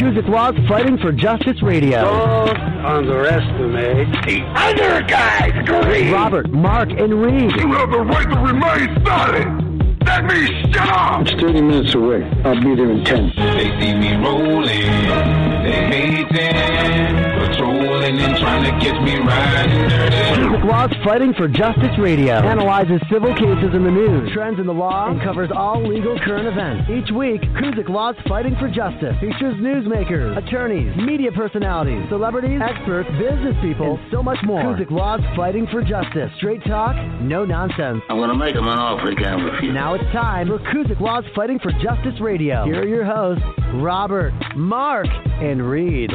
[0.00, 2.00] Kuzyk Law's Fighting for Justice Radio.
[2.00, 6.10] Don't underestimate the other guy's greed.
[6.10, 7.54] Robert, Mark, and Reid.
[7.56, 9.89] You have the right to remain silent.
[10.10, 11.22] That means shut up.
[11.22, 12.24] It's 30 minutes away.
[12.44, 13.32] I'll be there in 10.
[13.36, 14.66] They see me rolling,
[15.62, 16.26] they hating,
[17.38, 20.16] patrolling and trying to catch me riding dirty.
[20.40, 24.74] Kuzyk Law's Fighting for Justice Radio analyzes civil cases in the news, trends in the
[24.74, 26.90] law, and covers all legal current events.
[26.90, 33.56] Each week, Kuzyk Law's Fighting for Justice features newsmakers, attorneys, media personalities, celebrities, experts, business
[33.62, 34.74] people, and so much more.
[34.74, 36.30] Kuzyk Law's Fighting for Justice.
[36.36, 38.02] Straight talk, no nonsense.
[38.08, 39.72] I'm going to make him an offer again with you.
[39.72, 42.64] Now it's time for Kuzyk Law's Fighting for Justice Radio.
[42.64, 45.06] Here are your hosts, Robert, Mark,
[45.40, 46.10] and Reid.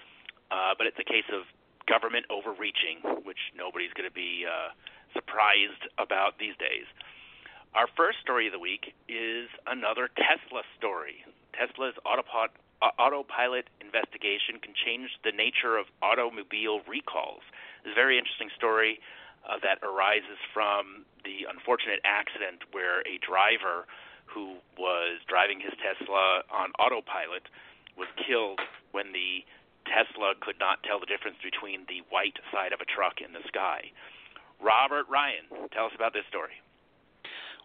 [0.49, 1.45] Uh, but it's a case of
[1.85, 4.73] government overreaching, which nobody's going to be uh,
[5.13, 6.85] surprised about these days.
[7.73, 11.21] Our first story of the week is another Tesla story.
[11.53, 12.49] Tesla's autopilot,
[12.81, 17.45] uh, autopilot investigation can change the nature of automobile recalls.
[17.85, 18.97] It's a very interesting story
[19.45, 23.85] uh, that arises from the unfortunate accident where a driver
[24.33, 27.49] who was driving his Tesla on autopilot
[27.97, 29.43] was killed when the
[29.89, 33.43] Tesla could not tell the difference between the white side of a truck in the
[33.47, 33.89] sky.
[34.61, 36.61] Robert Ryan, tell us about this story.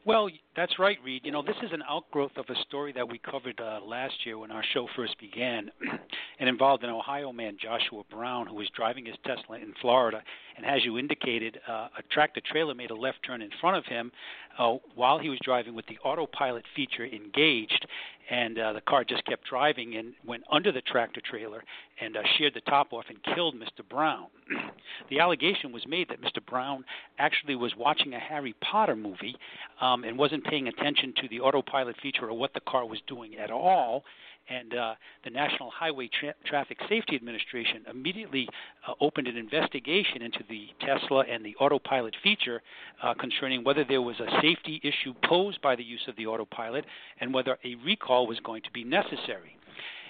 [0.07, 1.25] Well, that's right, Reid.
[1.25, 4.37] You know, this is an outgrowth of a story that we covered uh, last year
[4.37, 5.71] when our show first began.
[6.41, 10.23] it involved an Ohio man, Joshua Brown, who was driving his Tesla in Florida.
[10.57, 13.85] And as you indicated, uh, a tractor trailer made a left turn in front of
[13.87, 14.13] him
[14.59, 17.87] uh, while he was driving with the autopilot feature engaged.
[18.31, 21.63] And uh, the car just kept driving and went under the tractor trailer
[22.01, 23.87] and uh, sheared the top off and killed Mr.
[23.89, 24.27] Brown.
[25.11, 26.45] the allegation was made that Mr.
[26.45, 26.85] Brown
[27.19, 29.37] actually was watching a Harry Potter movie
[29.81, 33.37] um, and wasn't paying attention to the autopilot feature or what the car was doing
[33.37, 34.05] at all
[34.49, 34.95] and uh,
[35.25, 38.49] the National Highway Tra- Traffic Safety Administration immediately
[38.87, 42.63] uh, opened an investigation into the Tesla and the autopilot feature
[43.03, 46.85] uh, concerning whether there was a safety issue posed by the use of the autopilot
[47.21, 49.57] and whether a recall was going to be necessary.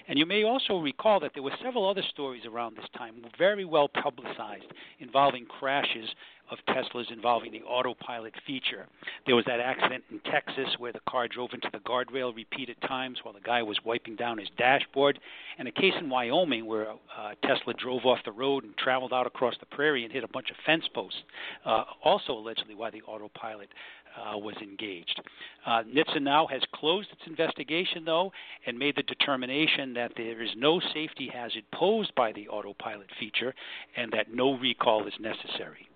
[0.07, 3.65] And you may also recall that there were several other stories around this time, very
[3.65, 6.09] well publicized, involving crashes
[6.51, 8.85] of Teslas involving the autopilot feature.
[9.25, 13.19] There was that accident in Texas where the car drove into the guardrail repeated times
[13.23, 15.19] while the guy was wiping down his dashboard,
[15.57, 19.27] and a case in Wyoming where uh, Tesla drove off the road and traveled out
[19.27, 21.19] across the prairie and hit a bunch of fence posts,
[21.65, 23.69] uh, also allegedly why the autopilot
[24.15, 25.21] uh, was engaged.
[25.65, 28.31] Uh, NHTSA now has closed its investigation, though,
[28.65, 33.53] and made the determination that there is no safety hazard posed by the autopilot feature
[33.97, 35.87] and that no recall is necessary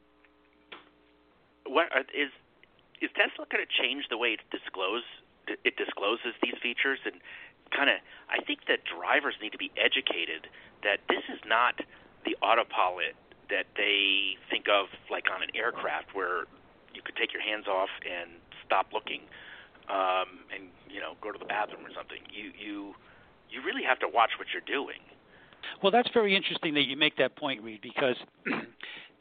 [1.70, 2.34] what are, is
[3.00, 5.06] is Tesla going to change the way it disclose
[5.48, 7.22] it discloses these features and
[7.72, 7.98] kind of
[8.30, 10.50] I think that drivers need to be educated
[10.84, 11.78] that this is not
[12.26, 13.14] the autopilot
[13.50, 16.46] that they think of like on an aircraft where
[16.94, 18.30] you could take your hands off and
[18.66, 19.22] stop looking
[19.90, 22.22] um, and you know go to the bathroom or something.
[22.30, 22.94] You you
[23.50, 25.02] you really have to watch what you're doing.
[25.82, 28.16] Well, that's very interesting that you make that point, Reid, because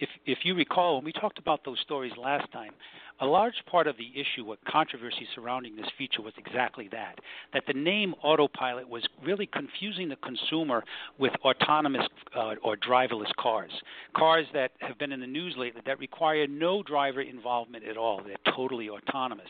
[0.00, 2.72] if if you recall when we talked about those stories last time,
[3.20, 7.18] a large part of the issue or controversy surrounding this feature was exactly that
[7.52, 10.84] that the name autopilot was really confusing the consumer
[11.18, 12.06] with autonomous
[12.36, 13.72] uh, or driverless cars.
[14.16, 18.22] Cars that have been in the news lately that require no driver involvement at all.
[18.24, 19.48] They're totally autonomous.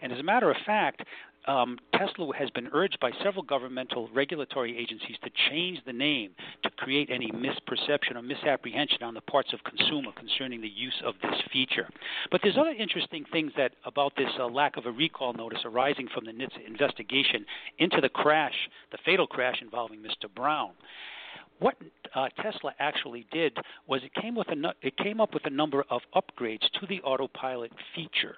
[0.00, 1.02] And as a matter of fact,
[1.46, 6.32] um, Tesla has been urged by several governmental regulatory agencies to change the name
[6.62, 11.14] to create any misperception or misapprehension on the parts of consumer concerning the use of
[11.22, 11.88] this feature.
[12.30, 16.08] But there's other interesting things that about this uh, lack of a recall notice arising
[16.12, 17.44] from the NHTSA investigation
[17.78, 18.54] into the crash,
[18.92, 20.32] the fatal crash involving Mr.
[20.34, 20.72] Brown
[21.60, 21.76] what
[22.14, 25.84] uh, Tesla actually did was it came with a it came up with a number
[25.90, 28.34] of upgrades to the autopilot feature.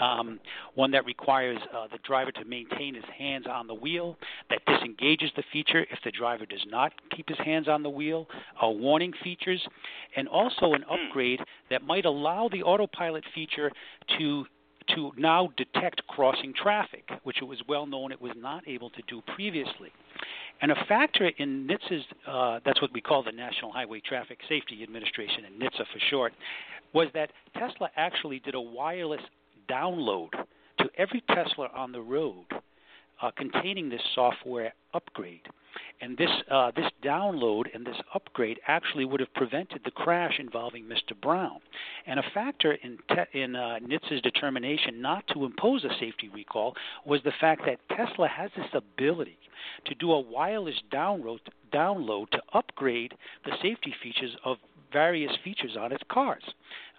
[0.00, 0.40] Um,
[0.74, 4.16] one that requires uh, the driver to maintain his hands on the wheel,
[4.50, 8.26] that disengages the feature if the driver does not keep his hands on the wheel,
[8.62, 9.62] uh, warning features,
[10.16, 11.40] and also an upgrade
[11.70, 13.70] that might allow the autopilot feature
[14.18, 14.46] to
[14.94, 19.02] to now detect crossing traffic, which it was well known it was not able to
[19.06, 19.92] do previously.
[20.62, 24.82] And a factor in NHTSA's, uh, that's what we call the National Highway Traffic Safety
[24.84, 26.32] Administration, and NHTSA for short,
[26.92, 29.20] was that Tesla actually did a wireless
[29.68, 30.30] download
[30.78, 32.44] to every Tesla on the road
[33.20, 35.42] uh, containing this software upgrade.
[36.00, 40.84] And this uh, this download and this upgrade actually would have prevented the crash involving
[40.84, 41.18] Mr.
[41.20, 41.60] Brown.
[42.06, 46.74] And a factor in te- in uh, NHTSA's determination not to impose a safety recall
[47.06, 49.38] was the fact that Tesla has this ability
[49.86, 51.38] to do a wireless download
[51.72, 53.14] download to upgrade
[53.44, 54.58] the safety features of
[54.92, 56.42] various features on its cars.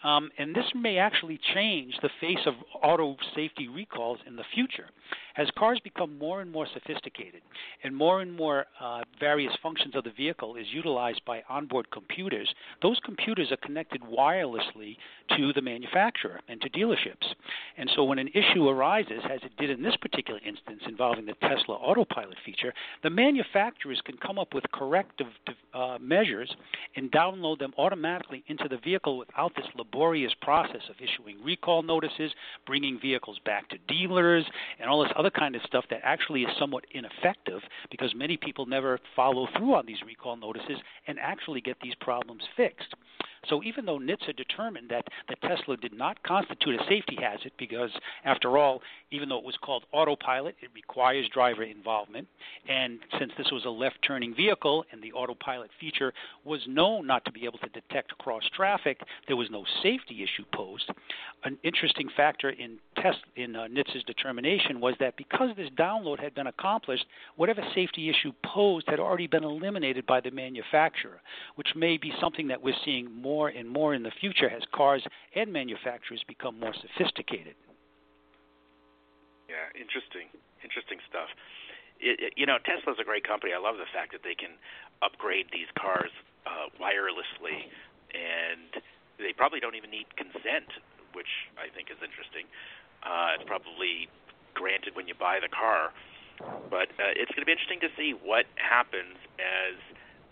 [0.03, 4.88] Um, and this may actually change the face of auto safety recalls in the future.
[5.35, 7.41] As cars become more and more sophisticated
[7.83, 12.53] and more and more uh, various functions of the vehicle is utilized by onboard computers,
[12.83, 14.97] those computers are connected wirelessly
[15.35, 17.25] to the manufacturer and to dealerships.
[17.77, 21.33] And so when an issue arises, as it did in this particular instance involving the
[21.41, 25.27] Tesla autopilot feature, the manufacturers can come up with corrective
[25.73, 26.53] uh, measures
[26.95, 29.93] and download them automatically into the vehicle without this laborious
[30.42, 32.31] process of issuing recall notices,
[32.66, 34.45] bringing vehicles back to dealers,
[34.80, 37.62] and all this other kind of stuff that actually is somewhat ineffective
[37.92, 42.44] because many people never follow through on these recall notices and actually get these problems
[42.56, 42.94] fixed.
[43.50, 47.92] So even though NHTSA determined that the Tesla did not constitute a safety hazard, because
[48.25, 48.81] after all,
[49.12, 52.28] even though it was called autopilot, it requires driver involvement,
[52.68, 56.13] and since this was a left-turning vehicle and the autopilot feature
[56.45, 60.46] was known not to be able to detect cross traffic, there was no safety issue
[60.54, 60.89] posed.
[61.44, 66.34] An interesting factor in test in uh, NHTSA's determination was that because this download had
[66.34, 67.06] been accomplished,
[67.36, 71.22] whatever safety issue posed had already been eliminated by the manufacturer,
[71.56, 75.04] which may be something that we're seeing more and more in the future as cars
[75.36, 77.56] and manufacturers become more sophisticated.
[79.50, 81.30] Yeah, interesting, interesting stuff.
[82.01, 83.54] It, it, you know, Tesla's a great company.
[83.54, 84.57] I love the fact that they can
[85.06, 86.10] upgrade these cars
[86.50, 87.69] uh, wirelessly,
[88.12, 88.81] and
[89.19, 90.68] they probably don't even need consent,
[91.13, 92.50] which I think is interesting.
[93.03, 94.07] Uh, it's probably
[94.55, 95.91] granted when you buy the car,
[96.71, 99.75] but uh, it's going to be interesting to see what happens as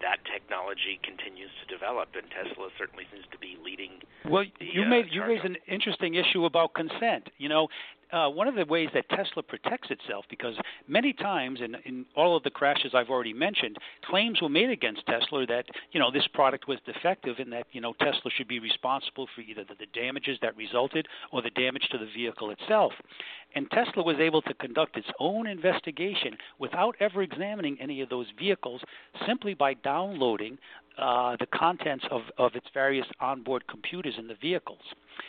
[0.02, 4.02] that technology continues to develop, and Tesla certainly seems to be leading.
[4.26, 7.30] Well, the, you uh, made you raise an interesting issue about consent.
[7.38, 7.68] You know,
[8.12, 10.56] uh, one of the ways that Tesla protects itself, because
[10.88, 15.06] many times in, in all of the crashes I've already mentioned, claims were made against
[15.06, 18.60] Tesla that you know this product was defective and that you know Tesla should be
[18.60, 22.94] responsible for either the, the damages that resulted or the damage to the vehicle itself.
[23.56, 28.28] And Tesla was able to conduct its own investigation without ever examining any of those
[28.40, 28.82] vehicles,
[29.28, 30.58] simply by downloading
[30.98, 34.82] uh, the contents of, of its various onboard computers in the vehicles.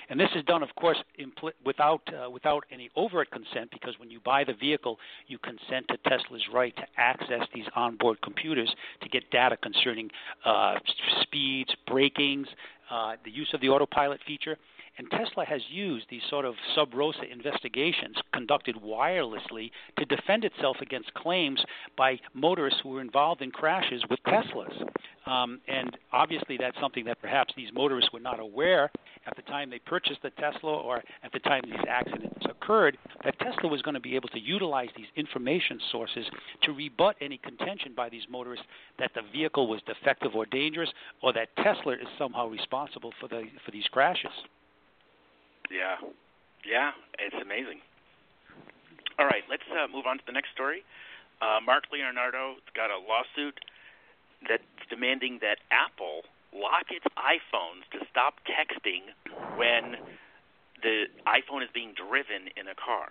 [0.09, 4.11] And this is done, of course, impl- without uh, without any overt consent, because when
[4.11, 9.09] you buy the vehicle, you consent to Tesla's right to access these onboard computers to
[9.09, 10.11] get data concerning
[10.45, 10.75] uh,
[11.23, 12.49] speeds, brakings,
[12.91, 14.57] uh, the use of the autopilot feature.
[14.99, 20.77] And Tesla has used these sort of sub rosa investigations conducted wirelessly to defend itself
[20.83, 21.65] against claims
[21.97, 24.87] by motorists who were involved in crashes with Teslas.
[25.27, 28.91] Um, and obviously, that's something that perhaps these motorists were not aware
[29.27, 33.39] at the time they purchased the Tesla or at the time these accidents occurred, that
[33.39, 36.27] Tesla was going to be able to utilize these information sources
[36.63, 38.67] to rebut any contention by these motorists
[38.99, 40.91] that the vehicle was defective or dangerous
[41.23, 44.33] or that Tesla is somehow responsible for, the, for these crashes.
[45.71, 45.97] Yeah,
[46.65, 47.81] yeah, it's amazing.
[49.19, 50.85] All right, let's uh, move on to the next story.
[51.41, 53.59] Uh, Mark Leonardo got a lawsuit
[54.49, 56.23] that's demanding that Apple
[56.55, 59.11] lock its iPhones to stop texting
[59.57, 59.97] when
[60.83, 63.09] the iPhone is being driven in a car.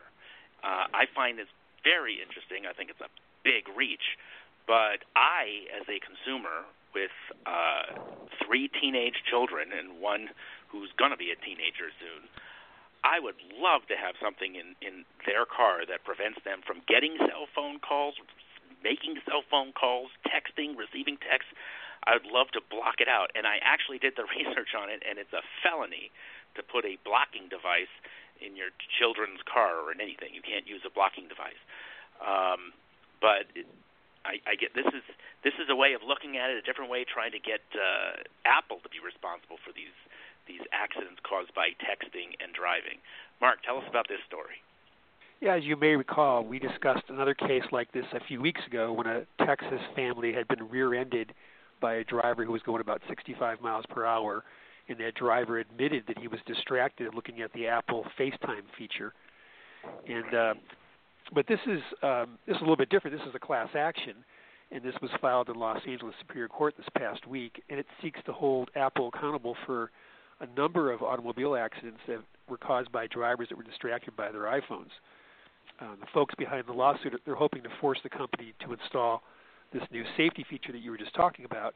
[0.63, 1.49] Uh, I find this
[1.83, 2.69] very interesting.
[2.69, 3.09] I think it's a
[3.43, 4.17] big reach,
[4.67, 7.15] but I, as a consumer with
[7.45, 7.97] uh,
[8.45, 10.29] three teenage children and one
[10.71, 12.31] who's going to be a teenager soon,
[13.03, 17.17] I would love to have something in in their car that prevents them from getting
[17.19, 18.15] cell phone calls,
[18.83, 21.51] making cell phone calls, texting, receiving texts.
[22.05, 25.01] I would love to block it out, and I actually did the research on it,
[25.05, 26.09] and it's a felony
[26.55, 27.91] to put a blocking device
[28.41, 30.33] in your children's car or in anything.
[30.33, 31.61] You can't use a blocking device.
[32.21, 32.73] Um,
[33.21, 33.69] but it,
[34.25, 35.05] I, I get this is
[35.41, 38.21] this is a way of looking at it a different way, trying to get uh,
[38.45, 39.93] Apple to be responsible for these
[40.47, 42.99] these accidents caused by texting and driving.
[43.39, 44.61] Mark, tell us about this story.
[45.41, 48.93] Yeah, as you may recall, we discussed another case like this a few weeks ago
[48.93, 51.33] when a Texas family had been rear-ended
[51.81, 54.43] by a driver who was going about 65 miles per hour
[54.91, 59.13] and that driver admitted that he was distracted looking at the Apple FaceTime feature.
[60.07, 60.53] And uh,
[61.33, 63.17] but this is um, this is a little bit different.
[63.17, 64.15] This is a class action,
[64.71, 68.19] and this was filed in Los Angeles Superior Court this past week, and it seeks
[68.25, 69.91] to hold Apple accountable for
[70.41, 72.19] a number of automobile accidents that
[72.49, 74.89] were caused by drivers that were distracted by their iPhones.
[75.79, 79.23] Um, the folks behind the lawsuit they're hoping to force the company to install
[79.73, 81.75] this new safety feature that you were just talking about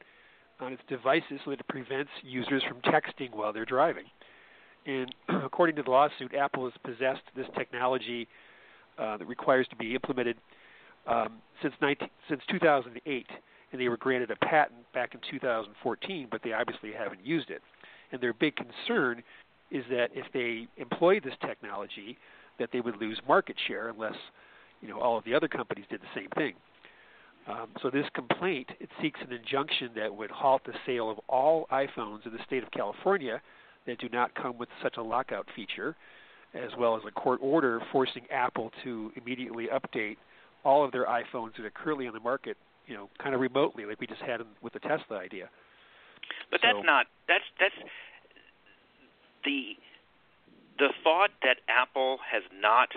[0.60, 4.06] on its devices so that it prevents users from texting while they're driving.
[4.86, 8.28] And according to the lawsuit, Apple has possessed this technology
[8.98, 10.38] uh, that requires to be implemented
[11.08, 13.26] um, since 19, since 2008,
[13.72, 17.62] and they were granted a patent back in 2014, but they obviously haven't used it.
[18.16, 19.22] And their big concern
[19.72, 22.18] is that if they employ this technology,
[22.60, 24.16] that they would lose market share unless
[24.80, 26.54] you know all of the other companies did the same thing.
[27.46, 31.68] Um, so this complaint it seeks an injunction that would halt the sale of all
[31.74, 33.42] iPhones in the state of California
[33.86, 35.94] that do not come with such a lockout feature,
[36.54, 40.16] as well as a court order forcing Apple to immediately update
[40.64, 42.56] all of their iPhones that are currently on the market,
[42.88, 45.50] you know, kind of remotely, like we just had with the Tesla idea.
[46.50, 47.76] But so, that's not that's that's
[49.46, 49.78] the
[50.78, 52.92] the thought that Apple has not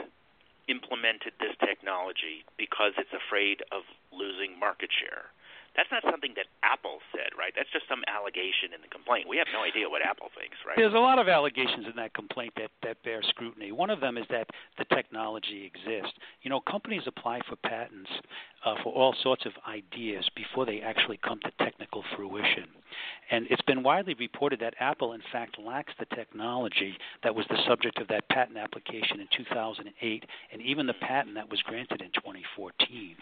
[0.66, 5.30] implemented this technology because it's afraid of losing market share.
[5.78, 7.54] That's not something that Apple said, right?
[7.54, 9.30] That's just some allegation in the complaint.
[9.30, 10.74] We have no idea what Apple thinks, right?
[10.74, 13.70] There's a lot of allegations in that complaint that, that bear scrutiny.
[13.70, 16.18] One of them is that the technology exists.
[16.42, 18.10] You know, companies apply for patents
[18.64, 22.64] uh, for all sorts of ideas before they actually come to technical fruition.
[23.30, 27.58] And it's been widely reported that Apple, in fact, lacks the technology that was the
[27.66, 32.08] subject of that patent application in 2008 and even the patent that was granted in
[32.14, 33.16] 2014.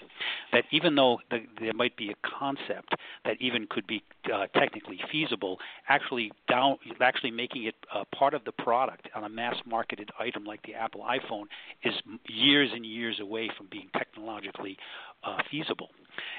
[0.52, 4.02] That even though the, there might be a concept that even could be
[4.32, 9.28] uh, technically feasible, actually down, actually making it uh, part of the product on a
[9.28, 11.46] mass marketed item like the Apple iPhone
[11.82, 11.94] is
[12.28, 14.78] years and years away from being technologically
[15.26, 15.90] Uh, feasible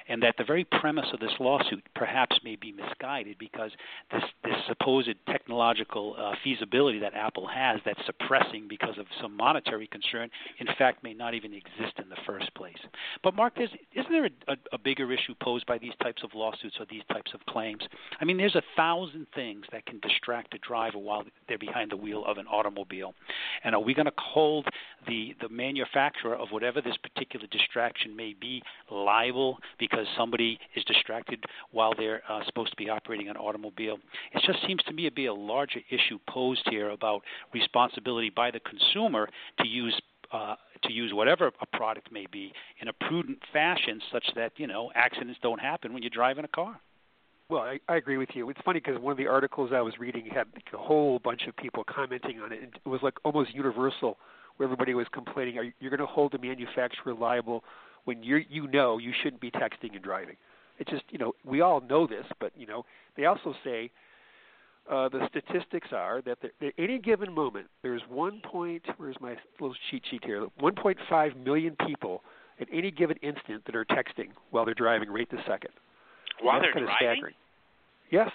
[0.07, 3.71] and that the very premise of this lawsuit perhaps may be misguided because
[4.11, 9.87] this, this supposed technological uh, feasibility that Apple has that's suppressing because of some monetary
[9.87, 10.29] concern,
[10.59, 12.77] in fact, may not even exist in the first place.
[13.23, 16.77] But Mark, isn't there a, a, a bigger issue posed by these types of lawsuits
[16.79, 17.83] or these types of claims?
[18.19, 21.97] I mean, there's a thousand things that can distract a driver while they're behind the
[21.97, 23.13] wheel of an automobile,
[23.63, 24.67] and are we going to hold
[25.07, 31.43] the the manufacturer of whatever this particular distraction may be liable because somebody is distracted
[31.71, 33.97] while they're uh, supposed to be operating an automobile.
[34.33, 37.21] It just seems to me to be a larger issue posed here about
[37.53, 39.99] responsibility by the consumer to use
[40.31, 44.67] uh, to use whatever a product may be in a prudent fashion, such that you
[44.67, 46.79] know accidents don't happen when you're driving a car.
[47.49, 48.49] Well, I, I agree with you.
[48.49, 51.55] It's funny because one of the articles I was reading had a whole bunch of
[51.55, 54.17] people commenting on it, and it was like almost universal,
[54.57, 57.63] where everybody was complaining, "Are you, you're going to hold the manufacturer liable
[58.07, 60.37] when you you know you shouldn't be texting and driving.
[60.79, 62.85] It's just you know we all know this, but you know
[63.17, 63.91] they also say
[64.89, 69.35] uh, the statistics are that there, at any given moment there's one point where's my
[69.59, 72.23] little cheat sheet here 1.5 million people
[72.61, 75.71] at any given instant that are texting while they're driving right this second.
[76.41, 76.95] While they're driving.
[76.97, 77.33] staggering.
[78.09, 78.31] Yes,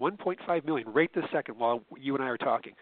[0.00, 2.74] 1.5 million right this second while you and I are talking.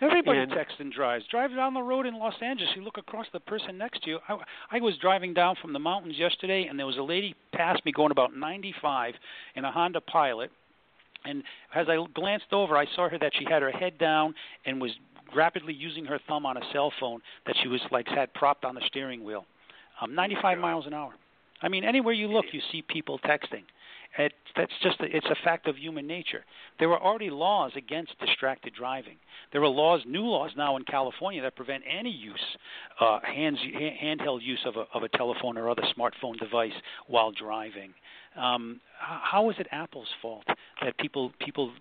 [0.00, 1.24] Everybody And- texts and drives.
[1.28, 2.70] Drive down the road in Los Angeles.
[2.74, 4.18] You look across the person next to you.
[4.28, 4.38] I,
[4.72, 7.92] I was driving down from the mountains yesterday, and there was a lady past me
[7.92, 9.14] going about 95
[9.54, 10.50] in a Honda Pilot.
[11.24, 11.42] And
[11.74, 14.34] as I glanced over, I saw her that she had her head down
[14.66, 14.90] and was
[15.34, 18.74] rapidly using her thumb on a cell phone that she was like had propped on
[18.74, 19.46] the steering wheel.
[20.00, 21.12] Um, 95 miles an hour.
[21.62, 23.62] I mean, anywhere you look, you see people texting.
[24.16, 26.44] It, that's just a, it's a fact of human nature.
[26.78, 29.16] There are already laws against distracted driving.
[29.52, 32.40] There are laws, new laws now in California that prevent any use,
[33.00, 36.72] uh, hands, handheld use of a, of a telephone or other smartphone device
[37.08, 37.92] while driving.
[38.36, 40.44] Um, how is it Apple's fault
[40.82, 41.72] that people people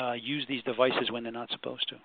[0.00, 1.96] uh, use these devices when they're not supposed to?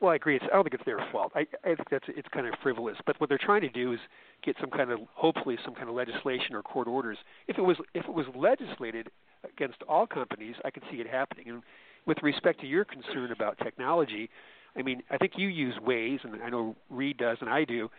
[0.00, 0.36] Well, I agree.
[0.36, 1.32] It's, I don't think it's their fault.
[1.34, 2.96] I, I think that's it's kind of frivolous.
[3.06, 4.00] But what they're trying to do is
[4.42, 7.18] get some kind of, hopefully, some kind of legislation or court orders.
[7.48, 9.10] If it was if it was legislated
[9.44, 11.48] against all companies, I could see it happening.
[11.50, 11.62] And
[12.06, 14.30] with respect to your concern about technology,
[14.76, 17.90] I mean, I think you use Waze, and I know Reid does, and I do.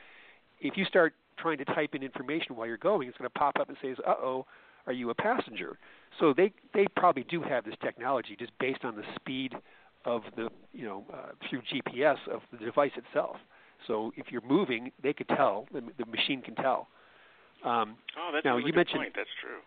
[0.59, 3.57] If you start trying to type in information while you're going, it's going to pop
[3.59, 4.45] up and says, "Uh oh,
[4.87, 5.77] are you a passenger?"
[6.19, 9.53] So they they probably do have this technology just based on the speed
[10.05, 13.37] of the you know uh, through GPS of the device itself.
[13.87, 15.67] So if you're moving, they could tell.
[15.73, 16.87] The, the machine can tell.
[17.65, 19.13] Um, oh, that's now a really you good mentioned point.
[19.15, 19.59] That's true.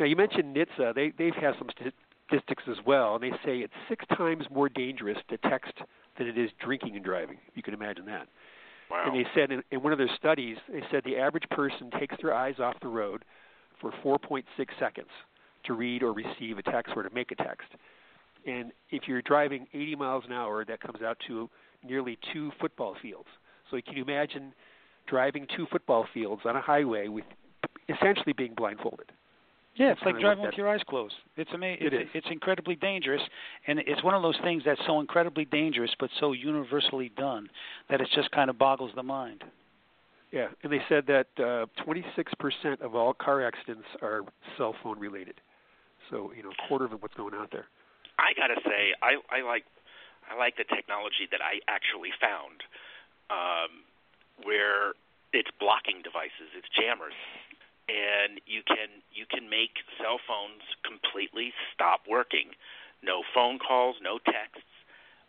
[0.00, 0.94] now you mentioned NHTSA.
[0.94, 5.18] They they've had some statistics as well, and they say it's six times more dangerous
[5.30, 5.74] to text
[6.18, 7.38] than it is drinking and driving.
[7.54, 8.28] You can imagine that.
[8.90, 9.04] Wow.
[9.06, 12.14] And they said in, in one of their studies, they said the average person takes
[12.22, 13.24] their eyes off the road
[13.80, 14.44] for 4.6
[14.78, 15.08] seconds
[15.64, 17.68] to read or receive a text or to make a text.
[18.46, 21.50] And if you're driving 80 miles an hour, that comes out to
[21.84, 23.28] nearly two football fields.
[23.70, 24.52] So can you imagine
[25.06, 27.24] driving two football fields on a highway with
[27.88, 29.10] essentially being blindfolded?
[29.74, 31.14] Yeah, it's That's like driving with that- your eyes closed.
[31.36, 31.86] It's amazing.
[31.86, 32.10] It it's, is.
[32.14, 33.20] it's incredibly dangerous,
[33.66, 37.50] and it's one of those things that's so incredibly dangerous, but so universally done
[37.90, 39.44] that it just kind of boggles the mind.
[40.32, 44.22] Yeah, and they said that uh, 26% of all car accidents are
[44.56, 45.40] cell phone related.
[46.10, 47.66] So you know, a quarter of what's going out there.
[48.18, 49.64] I gotta say, I I like
[50.30, 52.64] I like the technology that I actually found,
[53.30, 53.84] um,
[54.42, 54.94] where
[55.32, 57.16] it's blocking devices, it's jammers,
[57.88, 62.56] and you can you can make cell phones completely stop working.
[63.04, 64.66] No phone calls, no texts.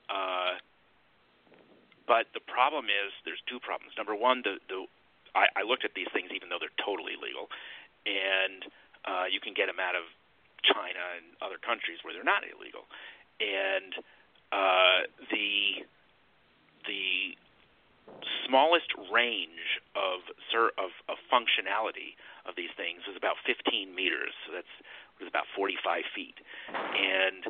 [0.10, 0.58] Uh,
[2.08, 3.94] but the problem is, there's two problems.
[3.98, 4.88] Number one, the the
[5.36, 7.52] I, I looked at these things even though they're totally legal,
[8.08, 8.64] and
[9.04, 10.08] uh, you can get them out of
[10.64, 12.90] China and other countries where they're not illegal,
[13.40, 13.94] and
[14.52, 15.84] uh, the
[16.88, 17.36] the
[18.48, 22.16] smallest range of sir of, of functionality
[22.48, 24.32] of these things was about 15 meters.
[24.48, 24.72] So that's
[25.20, 26.38] was about 45 feet,
[26.70, 27.42] and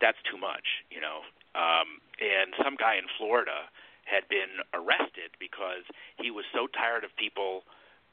[0.00, 1.26] that's too much, you know.
[1.58, 3.66] Um, and some guy in Florida
[4.06, 5.82] had been arrested because
[6.22, 7.66] he was so tired of people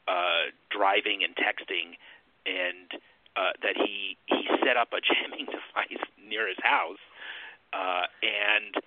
[0.08, 2.02] uh, driving and texting,
[2.50, 2.98] and
[3.36, 7.02] uh, that he he set up a jamming device near his house,
[7.74, 8.78] uh, and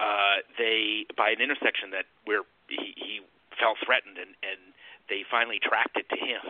[0.00, 3.14] uh, they by an intersection that where he, he
[3.58, 4.74] felt threatened, and and
[5.08, 6.42] they finally tracked it to him,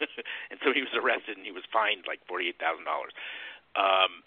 [0.50, 3.12] and so he was arrested and he was fined like forty eight thousand dollars.
[3.76, 4.24] Um,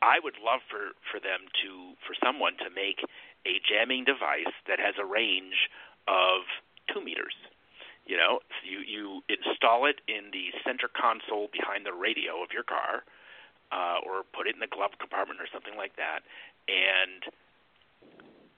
[0.00, 3.02] I would love for for them to for someone to make
[3.46, 5.68] a jamming device that has a range
[6.06, 6.46] of
[6.92, 7.34] two meters.
[8.08, 12.64] You know, you you install it in the center console behind the radio of your
[12.64, 13.04] car,
[13.68, 16.24] uh, or put it in the glove compartment or something like that,
[16.66, 17.28] and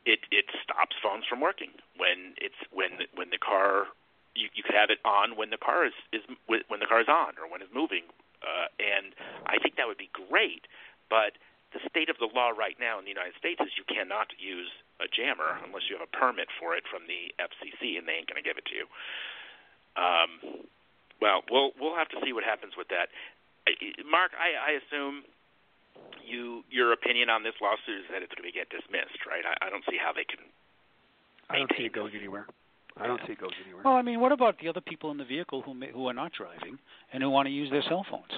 [0.06, 3.90] it it stops phones from working when it's when when the car
[4.38, 7.10] you you could have it on when the car is is when the car is
[7.10, 8.06] on or when it's moving,
[8.46, 9.18] uh, and
[9.50, 10.70] I think that would be great,
[11.10, 11.42] but
[11.74, 14.70] the state of the law right now in the United States is you cannot use
[14.98, 18.26] a jammer unless you have a permit for it from the FCC, and they ain't
[18.26, 18.86] going to give it to you.
[19.96, 20.66] Um,
[21.20, 23.08] well, we'll we'll have to see what happens with that.
[24.08, 25.22] Mark, I, I assume
[26.24, 29.44] you your opinion on this lawsuit is that it's going to get dismissed, right?
[29.44, 30.40] I, I don't see how they can.
[31.50, 32.46] I don't see it going anywhere.
[32.96, 33.82] I don't see it going anywhere.
[33.84, 36.14] Well, I mean, what about the other people in the vehicle who may, who are
[36.14, 36.78] not driving
[37.12, 38.32] and who want to use their cell phones?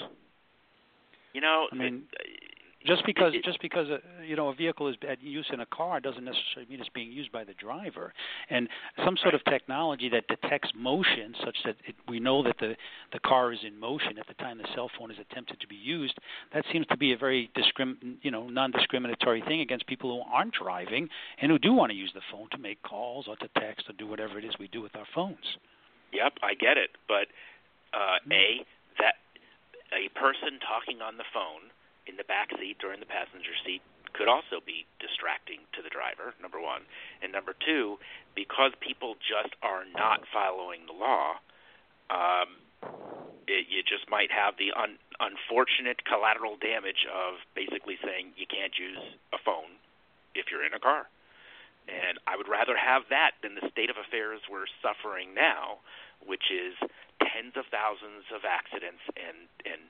[1.33, 2.52] You know, I mean, it-
[2.87, 6.01] just because just because a, you know a vehicle is at use in a car
[6.01, 8.13] doesn't necessarily mean it's being used by the driver.
[8.51, 8.69] And
[9.05, 12.77] some sort of technology that detects motion, such that it, we know that the
[13.13, 15.77] the car is in motion at the time the cell phone is attempted to be
[15.77, 16.19] used,
[16.53, 20.55] that seems to be a very discrim you know non-discriminatory thing against people who aren't
[20.55, 21.09] driving
[21.41, 23.93] and who do want to use the phone to make calls or to text or
[23.95, 25.59] do whatever it is we do with our phones.
[26.13, 27.29] Yep, I get it, but
[27.95, 28.65] uh, a
[28.99, 29.15] that
[29.93, 31.71] a person talking on the phone
[32.07, 35.89] in the back seat or in the passenger seat could also be distracting to the
[35.89, 36.37] driver.
[36.41, 36.85] Number one,
[37.23, 37.97] and number two,
[38.37, 41.41] because people just are not following the law,
[42.13, 42.61] um,
[43.49, 48.77] it, you just might have the un, unfortunate collateral damage of basically saying you can't
[48.77, 49.01] use
[49.33, 49.81] a phone
[50.35, 51.09] if you're in a car.
[51.89, 55.83] And I would rather have that than the state of affairs we're suffering now,
[56.27, 56.75] which is
[57.21, 59.83] tens of thousands of accidents and and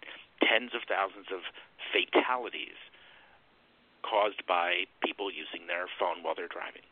[0.43, 1.47] tens of thousands of
[1.93, 2.79] fatalities
[4.03, 6.83] caused by people using their phone while they're driving.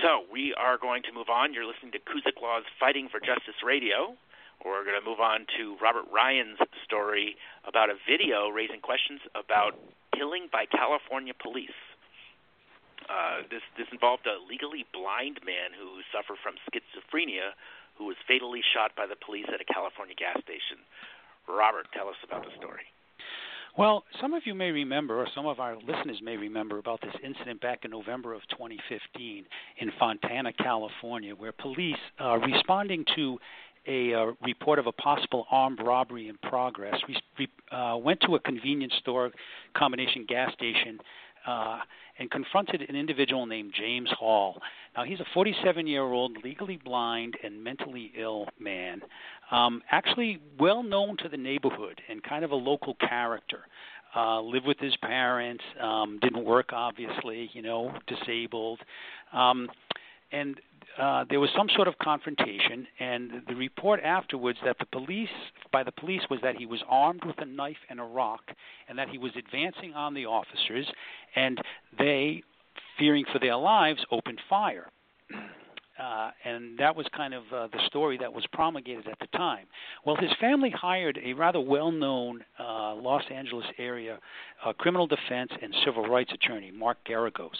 [0.00, 1.52] So we are going to move on.
[1.52, 4.16] You're listening to Kuzyk Law's Fighting for Justice Radio.
[4.64, 7.36] We're going to move on to Robert Ryan's story
[7.68, 9.76] about a video raising questions about
[10.16, 11.76] killing by California police.
[13.12, 17.52] Uh, this this involved a legally blind man who suffered from schizophrenia,
[18.00, 20.80] who was fatally shot by the police at a California gas station.
[21.44, 22.88] Robert, tell us about the story.
[23.76, 27.14] Well, some of you may remember, or some of our listeners may remember, about this
[27.24, 29.44] incident back in November of 2015
[29.78, 33.38] in Fontana, California, where police, uh, responding to
[33.86, 36.94] a uh, report of a possible armed robbery in progress,
[37.38, 39.30] re- uh, went to a convenience store
[39.74, 40.98] combination gas station
[41.46, 41.78] uh,
[42.18, 44.60] and confronted an individual named James Hall.
[44.96, 49.00] Now, he's a 47 year old, legally blind, and mentally ill man,
[49.50, 53.60] um, actually well known to the neighborhood and kind of a local character.
[54.14, 58.78] Uh, lived with his parents, um, didn't work, obviously, you know, disabled.
[59.32, 59.70] Um,
[60.32, 60.60] and
[60.98, 65.28] uh, there was some sort of confrontation, and the report afterwards that the police,
[65.72, 68.42] by the police, was that he was armed with a knife and a rock,
[68.88, 70.86] and that he was advancing on the officers,
[71.36, 71.58] and
[71.98, 72.42] they,
[72.98, 74.88] fearing for their lives, opened fire.
[76.02, 79.66] Uh, and that was kind of uh, the story that was promulgated at the time.
[80.04, 84.18] Well, his family hired a rather well-known uh, Los Angeles area
[84.64, 87.58] uh, criminal defense and civil rights attorney, Mark Geragos,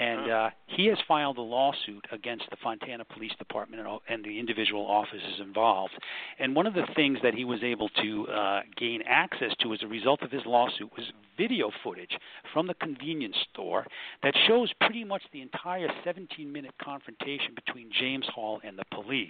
[0.00, 4.40] and uh, he has filed a lawsuit against the Fontana Police Department and, and the
[4.40, 5.92] individual officers involved.
[6.38, 9.82] And one of the things that he was able to uh, gain access to as
[9.82, 12.16] a result of his lawsuit was video footage
[12.52, 13.86] from the convenience store
[14.22, 19.28] that shows pretty much the entire 17-minute confrontation between James Hall and the police.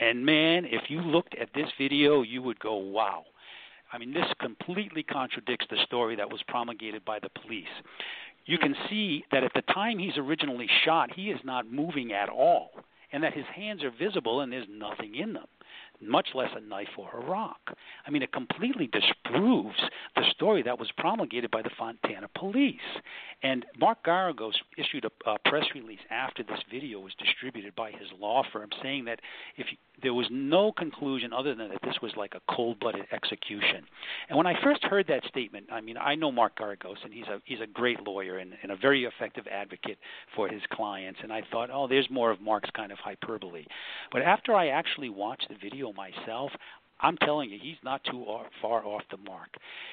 [0.00, 3.24] And man, if you looked at this video, you would go, "Wow."
[3.92, 7.66] I mean, this completely contradicts the story that was promulgated by the police
[8.46, 12.28] you can see that at the time he's originally shot, he is not moving at
[12.28, 12.70] all,
[13.12, 15.46] and that his hands are visible and there's nothing in them
[16.02, 17.60] much less a knife or a rock.
[18.06, 19.78] I mean, it completely disproves
[20.16, 22.76] the story that was promulgated by the Fontana police.
[23.42, 28.08] And Mark Geragos issued a, a press release after this video was distributed by his
[28.18, 29.20] law firm saying that
[29.56, 33.84] if you, there was no conclusion other than that this was like a cold-blooded execution.
[34.28, 37.26] And when I first heard that statement, I mean, I know Mark Geragos, and he's
[37.26, 39.98] a he's a great lawyer and, and a very effective advocate
[40.34, 41.20] for his clients.
[41.22, 43.64] And I thought, oh, there's more of Mark's kind of hyperbole.
[44.10, 46.50] But after I actually watched the video myself,
[47.00, 48.24] I'm telling you, he's not too
[48.60, 49.48] far off the mark.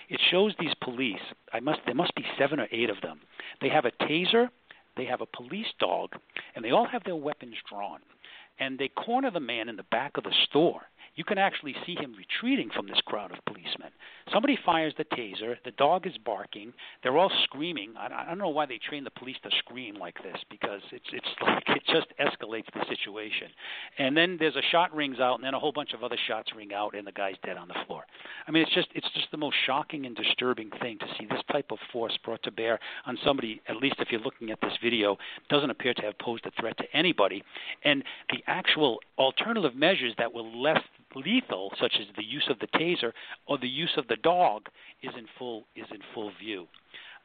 [0.09, 1.21] It shows these police.
[1.51, 1.79] I must.
[1.85, 3.19] There must be seven or eight of them.
[3.61, 4.49] They have a taser.
[4.95, 6.11] They have a police dog,
[6.55, 7.99] and they all have their weapons drawn.
[8.59, 10.81] And they corner the man in the back of the store
[11.15, 13.89] you can actually see him retreating from this crowd of policemen.
[14.33, 15.55] Somebody fires the taser.
[15.65, 16.73] The dog is barking.
[17.03, 17.93] They're all screaming.
[17.97, 21.05] I, I don't know why they train the police to scream like this because it's
[21.11, 23.47] it's like it just escalates the situation.
[23.97, 26.51] And then there's a shot rings out, and then a whole bunch of other shots
[26.55, 28.03] ring out, and the guy's dead on the floor.
[28.47, 31.41] I mean, it's just it's just the most shocking and disturbing thing to see this
[31.51, 33.61] type of force brought to bear on somebody.
[33.67, 35.17] At least if you're looking at this video,
[35.49, 37.43] doesn't appear to have posed a threat to anybody.
[37.83, 40.81] And the actual alternative measures that were less
[41.15, 43.11] lethal, such as the use of the taser
[43.47, 44.67] or the use of the dog,
[45.01, 46.67] is in full is in full view.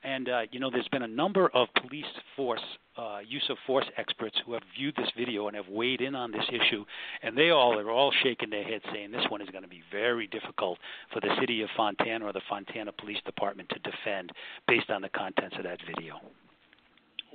[0.05, 2.05] And uh, you know, there's been a number of police
[2.37, 2.61] force
[2.97, 6.31] uh, use of force experts who have viewed this video and have weighed in on
[6.31, 6.85] this issue,
[7.23, 9.83] and they all are all shaking their heads, saying this one is going to be
[9.91, 10.79] very difficult
[11.13, 14.31] for the city of Fontana or the Fontana Police Department to defend
[14.69, 16.21] based on the contents of that video.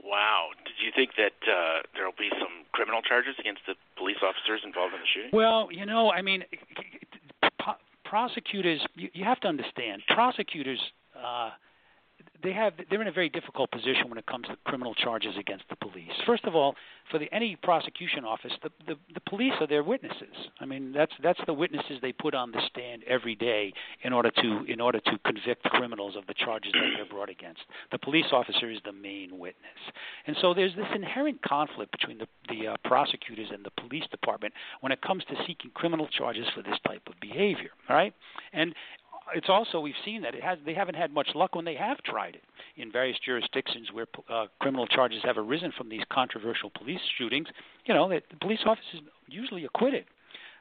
[0.04, 0.50] Wow.
[0.66, 4.62] Did you think that uh, there will be some criminal charges against the police officers
[4.66, 5.32] involved in the shooting?
[5.34, 6.44] Well, you know, I mean,
[8.06, 10.80] prosecutors, you, you have to understand, prosecutors.
[11.16, 11.52] Uh,
[12.43, 15.65] they have they're in a very difficult position when it comes to criminal charges against
[15.69, 16.12] the police.
[16.25, 16.75] First of all,
[17.12, 20.36] for the, any prosecution office, the, the the police are their witnesses.
[20.60, 23.73] I mean, that's that's the witnesses they put on the stand every day
[24.04, 27.62] in order to in order to convict criminals of the charges that they're brought against.
[27.91, 29.80] The police officer is the main witness,
[30.28, 34.54] and so there's this inherent conflict between the the uh, prosecutors and the police department
[34.82, 37.69] when it comes to seeking criminal charges for this type of behavior.
[37.89, 38.13] All right,
[38.54, 38.73] and
[39.36, 42.02] it's also we've seen that it has they haven't had much luck when they have
[42.04, 42.44] tried it
[42.78, 47.48] in various jurisdictions where uh, criminal charges have arisen from these controversial police shootings.
[47.86, 50.06] You know, the, police officers usually acquitted.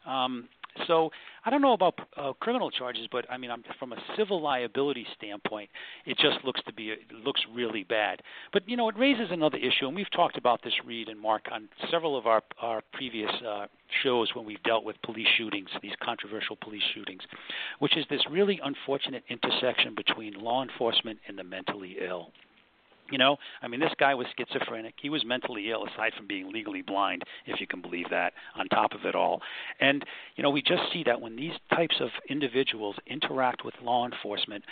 [0.07, 0.49] Um,
[0.87, 1.11] So
[1.45, 5.07] I don't know about uh, criminal charges, but I mean, I'm, from a civil liability
[5.17, 5.71] standpoint,
[6.07, 8.23] it just looks to be it looks really bad.
[8.53, 11.47] But you know, it raises another issue, and we've talked about this, Reid and Mark,
[11.51, 13.67] on several of our our previous uh,
[14.03, 17.23] shows when we've dealt with police shootings, these controversial police shootings,
[17.79, 22.31] which is this really unfortunate intersection between law enforcement and the mentally ill.
[23.11, 24.95] You know, I mean, this guy was schizophrenic.
[25.01, 28.69] He was mentally ill, aside from being legally blind, if you can believe that, on
[28.69, 29.41] top of it all.
[29.81, 30.05] And,
[30.37, 34.65] you know, we just see that when these types of individuals interact with law enforcement,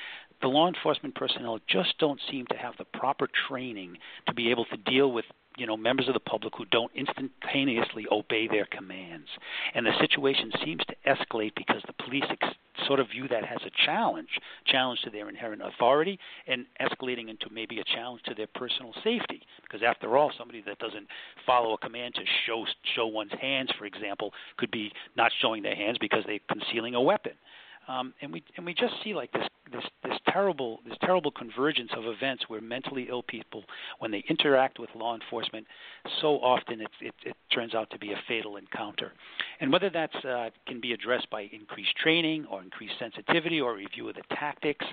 [0.42, 3.96] the law enforcement personnel just don't seem to have the proper training
[4.26, 5.24] to be able to deal with
[5.56, 9.28] you know members of the public who don't instantaneously obey their commands.
[9.74, 12.54] And the situation seems to escalate because the police ex-
[12.86, 14.28] sort of view that as a challenge
[14.66, 19.42] challenge to their inherent authority and escalating into maybe a challenge to their personal safety.
[19.62, 21.06] Because after all somebody that doesn't
[21.46, 22.64] follow a command to show
[22.94, 27.02] show one's hands for example could be not showing their hands because they're concealing a
[27.02, 27.32] weapon
[27.88, 31.90] um, and we and we just see like this this this terrible this terrible convergence
[31.96, 33.64] of events where mentally ill people,
[33.98, 35.66] when they interact with law enforcement,
[36.20, 39.12] so often it it, it turns out to be a fatal encounter.
[39.60, 44.08] And whether that's uh, can be addressed by increased training or increased sensitivity or review
[44.08, 44.84] of the tactics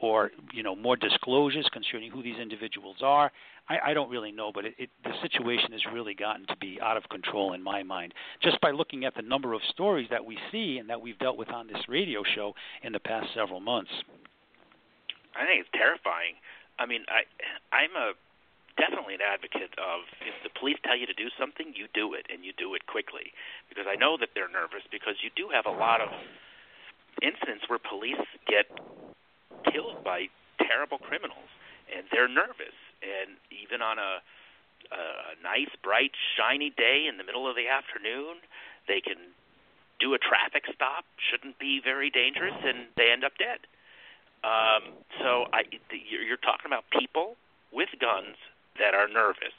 [0.00, 3.32] or you know more disclosures concerning who these individuals are,
[3.68, 6.78] I, I don't really know, but it, it, the situation has really gotten to be
[6.82, 8.12] out of control in my mind.
[8.42, 11.36] Just by looking at the number of stories that we see and that we've dealt
[11.36, 13.90] with on this radio show in the past several months.
[15.36, 16.36] I think it's terrifying.
[16.78, 17.24] I mean, I
[17.74, 18.12] I'm a
[18.76, 22.26] definitely an advocate of if the police tell you to do something, you do it
[22.32, 23.32] and you do it quickly
[23.68, 26.08] because I know that they're nervous because you do have a lot of
[27.20, 28.66] incidents where police get
[29.68, 31.48] killed by terrible criminals
[31.92, 34.22] and they're nervous and even on a
[34.90, 38.42] a nice bright shiny day in the middle of the afternoon
[38.88, 39.16] they can
[40.00, 43.62] do a traffic stop shouldn't be very dangerous and they end up dead.
[44.42, 47.36] Um so i you're, talking about people
[47.70, 48.36] with guns
[48.78, 49.54] that are nervous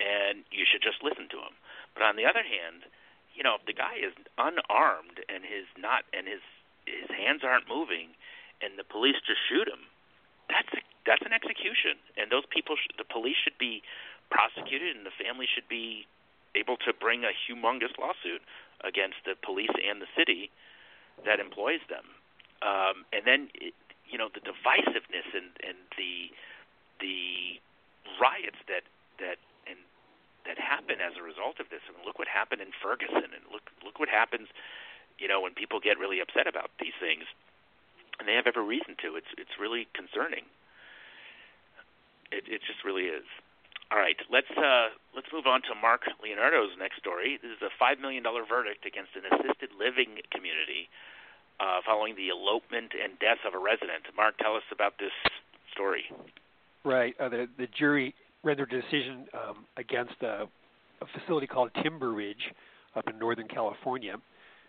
[0.00, 1.52] and you should just listen to them
[1.94, 2.88] but on the other hand
[3.36, 6.40] you know if the guy is unarmed and his not and his
[6.88, 8.16] his hands aren't moving
[8.64, 9.84] and the police just shoot him
[10.48, 13.82] that's a that's an execution, and those people, sh- the police should be
[14.30, 16.06] prosecuted, and the family should be
[16.58, 18.42] able to bring a humongous lawsuit
[18.82, 20.50] against the police and the city
[21.24, 22.04] that employs them.
[22.60, 23.72] Um, and then, it,
[24.08, 26.30] you know, the divisiveness and, and the
[27.00, 27.60] the
[28.16, 28.88] riots that
[29.20, 29.36] that
[29.68, 29.76] and
[30.46, 31.82] that happen as a result of this.
[31.88, 34.48] I mean, look what happened in Ferguson, and look look what happens,
[35.18, 37.24] you know, when people get really upset about these things,
[38.18, 39.16] and they have every reason to.
[39.16, 40.48] It's it's really concerning.
[42.32, 43.26] It, it just really is.
[43.90, 47.38] All right, let's uh, let's move on to Mark Leonardo's next story.
[47.40, 50.90] This is a five million dollar verdict against an assisted living community
[51.60, 54.02] uh, following the elopement and death of a resident.
[54.16, 55.14] Mark, tell us about this
[55.70, 56.02] story.
[56.82, 57.14] Right.
[57.20, 58.12] Uh, the the jury
[58.42, 60.50] rendered a decision um, against a,
[61.00, 62.50] a facility called Timber Ridge
[62.96, 64.16] up in Northern California,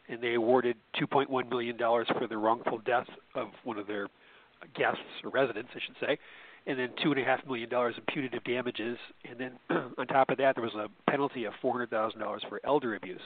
[0.10, 4.10] and they awarded 2.1 million dollars for the wrongful death of one of their
[4.78, 6.20] guests or residents, I should say
[6.68, 9.52] and then two and a half million dollars in punitive damages, and then
[9.98, 12.96] on top of that, there was a penalty of four hundred thousand dollars for elder
[12.96, 13.22] abuse.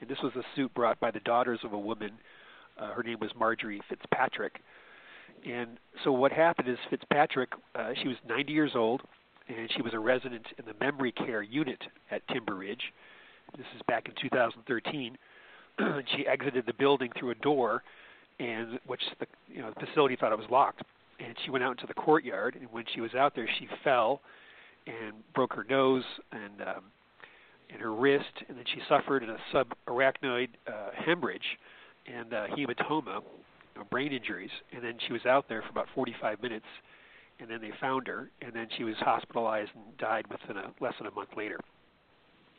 [0.00, 2.12] And this was a suit brought by the daughters of a woman.
[2.80, 4.60] Uh, her name was Marjorie Fitzpatrick.
[5.46, 9.02] And so what happened is Fitzpatrick, uh, she was 90 years old,
[9.48, 11.80] and she was a resident in the memory care unit
[12.10, 12.92] at Timber Ridge.
[13.56, 15.18] This is back in 2013.
[16.16, 17.82] she exited the building through a door,
[18.38, 20.82] and which the you know the facility thought it was locked
[21.18, 22.56] and she went out into the courtyard.
[22.56, 24.20] And when she was out there, she fell
[24.86, 26.84] and broke her nose and um,
[27.70, 31.58] and her wrist, and then she suffered a subarachnoid uh, hemorrhage
[32.06, 34.50] and uh, hematoma, you know, brain injuries.
[34.72, 36.64] And then she was out there for about 45 minutes,
[37.40, 40.94] and then they found her, and then she was hospitalized and died within a less
[40.98, 41.60] than a month later.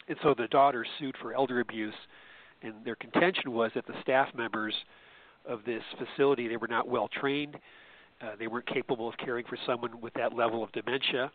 [0.07, 1.95] And so the daughter sued for elder abuse,
[2.61, 4.75] and their contention was that the staff members
[5.47, 7.57] of this facility they were not well trained
[8.21, 11.31] uh, they weren't capable of caring for someone with that level of dementia,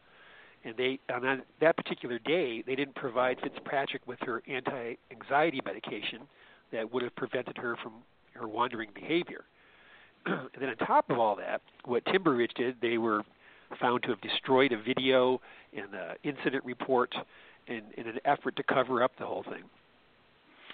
[0.65, 6.21] and they on that, particular day they didn't provide Fitzpatrick with her anti-anxiety medication
[6.73, 7.93] that would have prevented her from
[8.35, 9.45] her wandering behavior.
[10.27, 13.23] and then on top of all that, what Timber Ridge did, they were
[13.81, 15.41] found to have destroyed a video
[15.77, 17.15] and an incident report
[17.67, 19.65] in, in an effort to cover up the whole thing.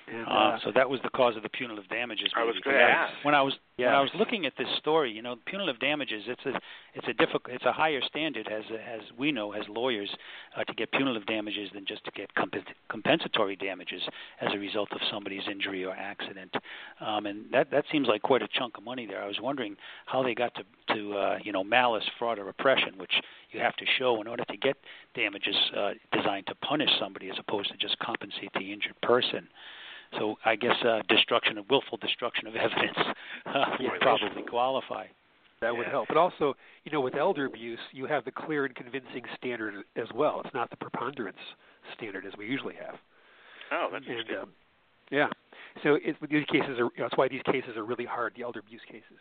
[0.09, 2.31] And, uh, uh, so that was the cause of the punitive damages.
[2.37, 3.13] I was going to ask.
[3.25, 3.87] When I was Yeah.
[3.87, 6.25] When I was looking at this story, you know, punitive damages.
[6.27, 6.61] It's a
[6.95, 10.11] it's a difficult it's a higher standard as as we know as lawyers
[10.57, 12.55] uh, to get punitive damages than just to get comp-
[12.89, 14.03] compensatory damages
[14.41, 16.55] as a result of somebody's injury or accident.
[17.01, 19.23] Um, and that that seems like quite a chunk of money there.
[19.23, 22.99] I was wondering how they got to to uh, you know malice, fraud, or oppression,
[22.99, 23.13] which
[23.53, 24.77] you have to show in order to get
[25.15, 29.49] damages uh, designed to punish somebody as opposed to just compensate the injured person.
[30.19, 32.99] So I guess uh, destruction of willful destruction of evidence
[33.47, 35.07] uh, Yeah, would probably qualify.
[35.61, 36.09] That would help.
[36.09, 40.07] But also, you know, with elder abuse, you have the clear and convincing standard as
[40.15, 40.41] well.
[40.43, 41.37] It's not the preponderance
[41.95, 42.95] standard as we usually have.
[43.71, 44.39] Oh, that's and interesting.
[44.39, 44.49] um,
[45.11, 45.29] yeah,
[45.83, 46.89] so it, these cases are.
[46.95, 48.33] You know, that's why these cases are really hard.
[48.37, 49.19] The elder abuse cases.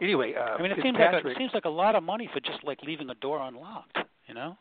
[0.00, 2.28] Anyway, uh, I mean, it seems like a, it seems like a lot of money
[2.32, 3.98] for just like leaving a door unlocked.
[4.26, 4.56] You know?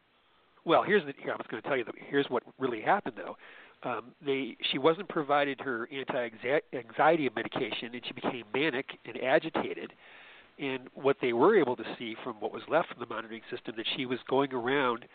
[0.66, 1.14] Well, here's the.
[1.18, 1.86] Here, I was going to tell you.
[1.86, 3.38] The, here's what really happened, though.
[3.84, 9.94] Um, they she wasn't provided her anti-anxiety medication, and she became manic and agitated.
[10.60, 13.74] And what they were able to see from what was left from the monitoring system
[13.78, 15.06] that she was going around.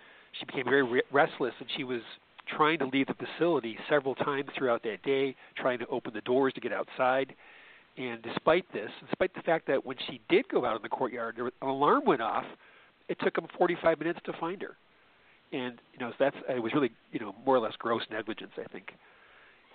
[0.40, 2.00] She became very re- restless, and she was
[2.56, 6.52] trying to leave the facility several times throughout that day, trying to open the doors
[6.54, 7.34] to get outside.
[7.96, 11.38] And despite this, despite the fact that when she did go out in the courtyard,
[11.38, 12.44] an alarm went off.
[13.08, 14.76] It took them 45 minutes to find her
[15.52, 18.68] and you know that's it was really you know more or less gross negligence I
[18.72, 18.92] think.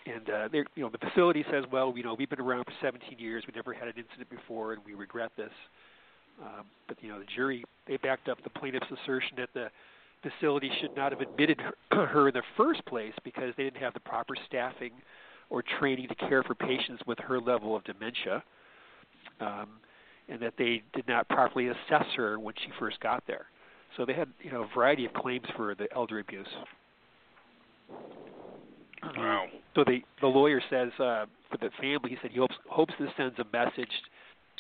[0.06, 3.20] And uh, you know the facility says, well, you know we've been around for 17
[3.20, 5.52] years, we never had an incident before, and we regret this.
[6.42, 9.68] Um, but you know the jury they backed up the plaintiff's assertion that the
[10.24, 13.94] facility should not have admitted her, her in the first place because they didn't have
[13.94, 14.92] the proper staffing
[15.50, 18.44] or training to care for patients with her level of dementia,
[19.40, 19.68] um,
[20.30, 23.46] and that they did not properly assess her when she first got there.
[23.98, 26.48] So they had you know a variety of claims for the elder abuse.
[29.18, 29.48] Wow.
[29.76, 33.10] So the the lawyer says uh, for the family, he said he hopes hopes this
[33.18, 33.92] sends a message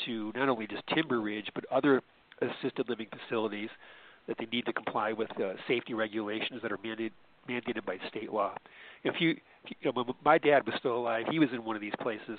[0.05, 2.01] to not only just Timber Ridge but other
[2.41, 3.69] assisted living facilities
[4.27, 7.11] that they need to comply with uh, safety regulations that are mandated
[7.49, 8.53] mandated by state law.
[9.03, 11.75] If you, if you, know, when my dad was still alive, he was in one
[11.75, 12.37] of these places,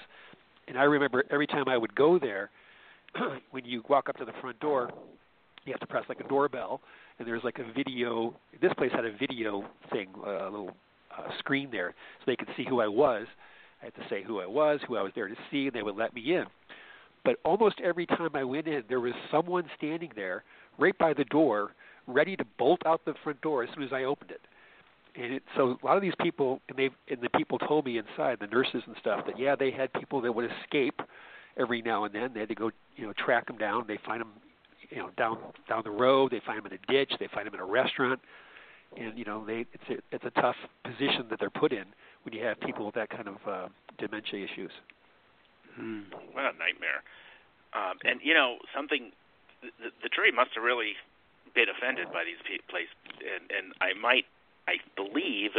[0.69, 2.51] and I remember every time I would go there,
[3.51, 4.91] when you walk up to the front door,
[5.65, 6.81] you have to press like a doorbell,
[7.19, 8.35] and there's like a video.
[8.61, 10.77] This place had a video thing, uh, a little
[11.17, 13.27] uh, screen there, so they could see who I was.
[13.81, 15.83] I had to say who I was, who I was there to see, and they
[15.83, 16.45] would let me in.
[17.25, 20.45] But almost every time I went in, there was someone standing there
[20.79, 21.73] right by the door,
[22.07, 24.41] ready to bolt out the front door as soon as I opened it.
[25.15, 27.99] And it, so a lot of these people, and they and the people told me
[27.99, 31.01] inside, the nurses and stuff, that yeah, they had people that would escape
[31.59, 32.31] every now and then.
[32.33, 33.85] They had to go, you know, track them down.
[33.87, 34.33] They find them,
[34.93, 36.33] you know, down down the road.
[36.33, 37.13] They find them in a ditch.
[37.19, 38.21] They find them in a restaurant.
[38.97, 41.85] And you know, they it's a it's a tough position that they're put in
[42.25, 44.71] when you have people with that kind of uh, dementia issues.
[45.75, 46.13] Hmm.
[46.33, 47.01] What a nightmare.
[47.73, 49.13] Um, and you know something,
[49.63, 50.93] the, the jury must have really
[51.55, 52.93] been offended by these pe- place,
[53.25, 54.29] and and I might,
[54.69, 55.57] I believe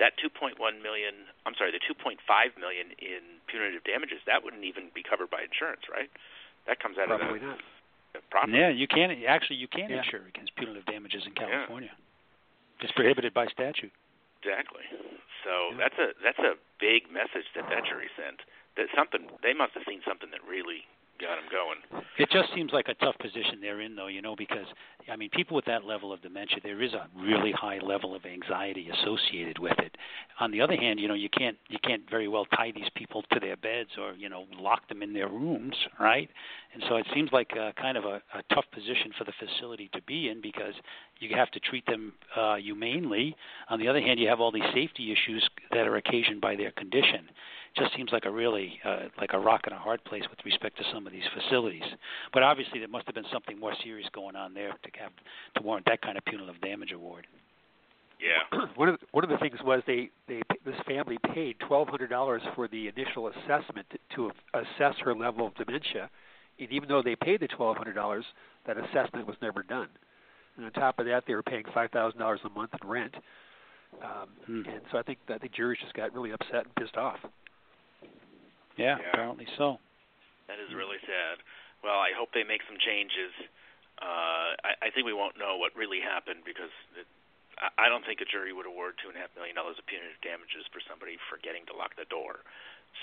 [0.00, 2.16] that 2.1 million, I'm sorry, the 2.5
[2.56, 6.08] million in punitive damages, that wouldn't even be covered by insurance, right?
[6.64, 7.60] That comes out Probably of the, not.
[8.30, 8.58] Property.
[8.58, 10.02] Yeah, you can actually you can Yeah.
[10.04, 11.90] insure against punitive damages in California.
[12.80, 13.92] It's prohibited by statute.
[14.42, 14.82] Exactly.
[15.44, 18.42] So that's a that's a big message that that jury sent.
[18.76, 20.86] That something they must have seen something that really
[21.22, 22.02] got going.
[22.18, 24.66] It just seems like a tough position they're in, though, you know, because
[25.10, 28.24] I mean, people with that level of dementia, there is a really high level of
[28.24, 29.96] anxiety associated with it.
[30.40, 33.22] On the other hand, you know, you can't you can't very well tie these people
[33.32, 36.28] to their beds or you know lock them in their rooms, right?
[36.74, 39.90] And so it seems like a, kind of a, a tough position for the facility
[39.92, 40.74] to be in because
[41.20, 43.36] you have to treat them uh, humanely.
[43.68, 46.72] On the other hand, you have all these safety issues that are occasioned by their
[46.72, 47.28] condition
[47.76, 50.76] just seems like a really uh, like a rock and a hard place with respect
[50.78, 51.82] to some of these facilities.
[52.32, 55.12] But obviously, there must have been something more serious going on there to have
[55.56, 57.26] to warrant that kind of punitive damage award.
[58.20, 58.58] Yeah.
[58.76, 62.10] one of the, one of the things was they they this family paid twelve hundred
[62.10, 66.08] dollars for the initial assessment to, to assess her level of dementia,
[66.58, 68.24] and even though they paid the twelve hundred dollars,
[68.66, 69.88] that assessment was never done.
[70.56, 73.14] And on top of that, they were paying five thousand dollars a month in rent.
[74.02, 74.62] Um, Hmm.
[74.68, 77.18] And so I think that the juries just got really upset and pissed off.
[78.82, 79.14] Yeah, Yeah.
[79.14, 79.78] apparently so.
[80.50, 81.38] That is really sad.
[81.86, 83.30] Well, I hope they make some changes.
[84.02, 87.06] Uh, I, I think we won't know what really happened because it,
[87.62, 89.86] I, I don't think a jury would award two and a half million dollars of
[89.86, 92.42] punitive damages for somebody forgetting to lock the door.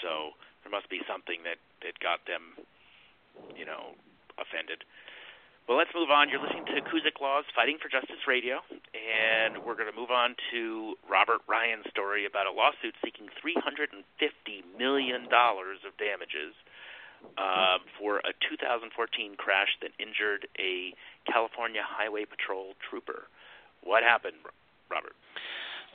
[0.03, 2.59] So there must be something that that got them,
[3.55, 3.95] you know,
[4.35, 4.83] offended.
[5.69, 6.33] Well, let's move on.
[6.33, 10.33] You're listening to Kuzyk Law's Fighting for Justice Radio, and we're going to move on
[10.49, 13.93] to Robert Ryan's story about a lawsuit seeking $350
[14.81, 16.57] million of damages
[17.37, 18.89] uh, for a 2014
[19.37, 20.97] crash that injured a
[21.29, 23.29] California Highway Patrol trooper.
[23.85, 24.41] What happened,
[24.89, 25.13] Robert?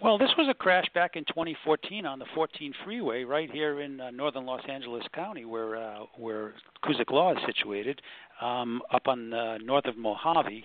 [0.03, 4.01] Well, this was a crash back in 2014 on the 14 freeway right here in
[4.01, 8.03] uh, northern Los Angeles County, where uh, where Kuzyk Law is situated,
[8.40, 10.64] um, up on the north of Mojave,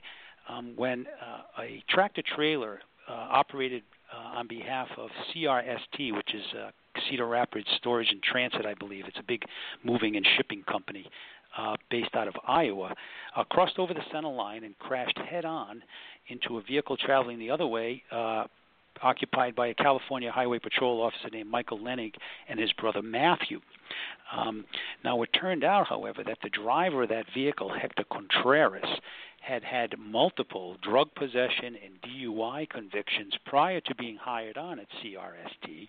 [0.49, 6.43] um, when uh, a tractor trailer uh, operated uh, on behalf of CRST, which is
[6.57, 6.71] uh,
[7.07, 9.05] Cedar Rapids Storage and Transit, I believe.
[9.07, 9.43] It's a big
[9.83, 11.05] moving and shipping company
[11.57, 12.93] uh, based out of Iowa,
[13.35, 15.83] uh, crossed over the center line and crashed head on
[16.27, 18.45] into a vehicle traveling the other way, uh,
[19.01, 22.15] occupied by a California Highway Patrol officer named Michael Lenig
[22.47, 23.61] and his brother Matthew.
[24.35, 24.65] Um,
[25.03, 28.99] now, it turned out, however, that the driver of that vehicle, Hector Contreras,
[29.41, 35.87] had had multiple drug possession and DUI convictions prior to being hired on at CRST.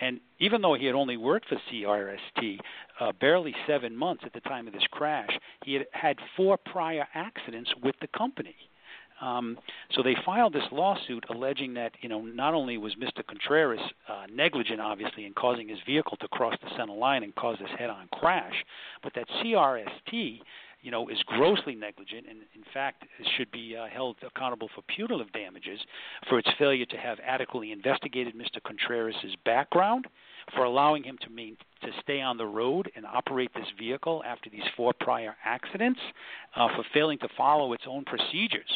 [0.00, 2.58] And even though he had only worked for CRST
[3.00, 5.30] uh, barely seven months at the time of this crash,
[5.64, 8.56] he had had four prior accidents with the company.
[9.20, 9.58] Um,
[9.92, 13.26] so they filed this lawsuit alleging that you know not only was Mr.
[13.26, 17.56] Contreras uh, negligent, obviously, in causing his vehicle to cross the center line and cause
[17.60, 18.64] this head-on crash,
[19.02, 20.40] but that CRST
[20.82, 23.04] you know, is grossly negligent and, in fact,
[23.36, 25.80] should be uh, held accountable for punitive damages
[26.28, 28.62] for its failure to have adequately investigated Mr.
[28.64, 30.06] Contreras' background,
[30.54, 31.30] for allowing him to
[31.82, 36.00] to stay on the road and operate this vehicle after these four prior accidents,
[36.56, 38.70] uh, for failing to follow its own procedures,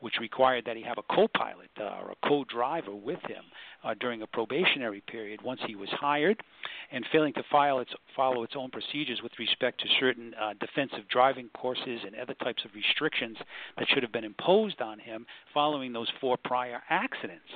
[0.00, 3.44] which required that he have a co-pilot uh, or a co-driver with him
[3.84, 6.40] uh, during a probationary period once he was hired,
[6.92, 7.42] and failing to
[7.80, 12.34] its, follow its own procedures with respect to certain uh, defensive driving courses and other
[12.34, 13.36] types of restrictions
[13.78, 17.48] that should have been imposed on him following those four prior accidents.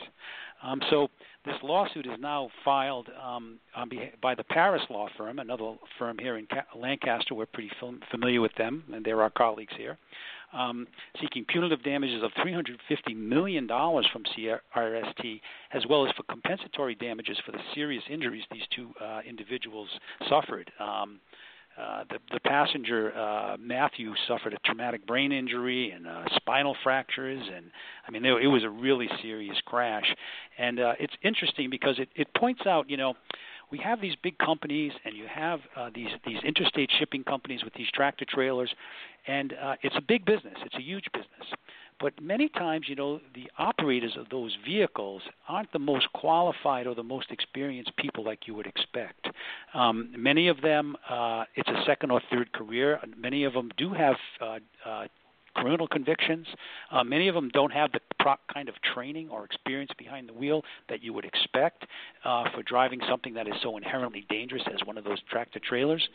[0.64, 1.08] Um, so
[1.44, 3.58] this lawsuit is now filed um,
[3.90, 7.34] behalf, by the Parris law firm, another firm here in Lancaster.
[7.34, 7.70] We're pretty
[8.10, 9.98] familiar with them, and they're our colleagues here
[10.54, 10.86] um,
[11.20, 15.40] seeking punitive damages of $350 million from CRST,
[15.72, 19.88] as well as for compensatory damages for the serious injuries these two uh, individuals
[20.28, 20.70] suffered.
[20.78, 21.20] Um,
[21.80, 27.42] uh, the, the passenger uh, Matthew suffered a traumatic brain injury and uh, spinal fractures,
[27.54, 27.66] and
[28.06, 30.14] I mean it, it was a really serious crash.
[30.56, 33.14] And uh, it's interesting because it, it points out, you know,
[33.72, 37.74] we have these big companies, and you have uh, these these interstate shipping companies with
[37.74, 38.72] these tractor trailers,
[39.26, 40.54] and uh, it's a big business.
[40.64, 41.58] It's a huge business.
[42.00, 46.94] But many times, you know, the operators of those vehicles aren't the most qualified or
[46.94, 49.28] the most experienced people like you would expect.
[49.74, 53.00] Um, many of them, uh, it's a second or third career.
[53.16, 55.06] Many of them do have uh, uh,
[55.54, 56.46] criminal convictions.
[56.90, 60.32] Uh, many of them don't have the pro- kind of training or experience behind the
[60.32, 61.86] wheel that you would expect
[62.24, 66.08] uh, for driving something that is so inherently dangerous as one of those tractor trailers.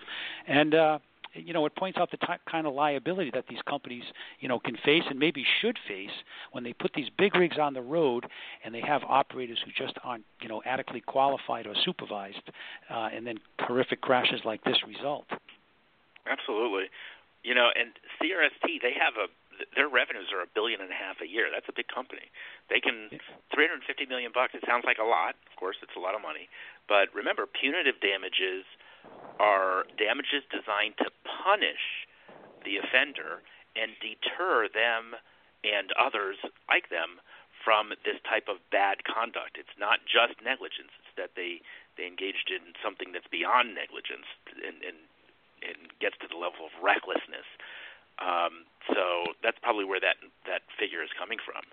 [0.48, 1.00] And uh,
[1.34, 4.04] you know, it points out the t- kind of liability that these companies,
[4.40, 6.10] you know, can face and maybe should face
[6.52, 8.26] when they put these big rigs on the road
[8.64, 12.42] and they have operators who just aren't, you know, adequately qualified or supervised,
[12.90, 15.26] uh, and then horrific crashes like this result.
[16.28, 16.90] Absolutely,
[17.44, 19.28] you know, and CRST they have a
[19.76, 21.52] their revenues are a billion and a half a year.
[21.52, 22.32] That's a big company.
[22.72, 23.12] They can
[23.52, 24.56] 350 million bucks.
[24.56, 25.36] It sounds like a lot.
[25.52, 26.48] Of course, it's a lot of money.
[26.88, 28.64] But remember, punitive damages
[29.40, 32.08] are damages designed to punish
[32.66, 33.42] the offender
[33.76, 35.16] and deter them
[35.64, 36.38] and others
[36.68, 37.24] like them
[37.64, 39.60] from this type of bad conduct.
[39.60, 41.64] It's not just negligence; it's that they
[42.00, 45.00] they engaged in something that's beyond negligence and and,
[45.64, 47.48] and gets to the level of recklessness.
[48.20, 51.64] Um, so that's probably where that that figure is coming from.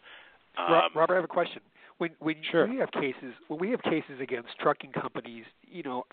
[0.59, 1.63] Um, Robert, I have a question.
[1.99, 2.67] When when sure.
[2.67, 6.05] we have cases when we have cases against trucking companies, you know,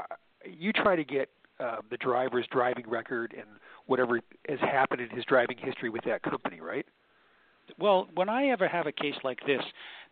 [0.46, 1.30] you try to get
[1.60, 3.48] uh, the driver's driving record and
[3.86, 4.20] whatever
[4.50, 6.86] has happened in his driving history with that company, right?
[7.80, 9.62] Well, when I ever have a case like this,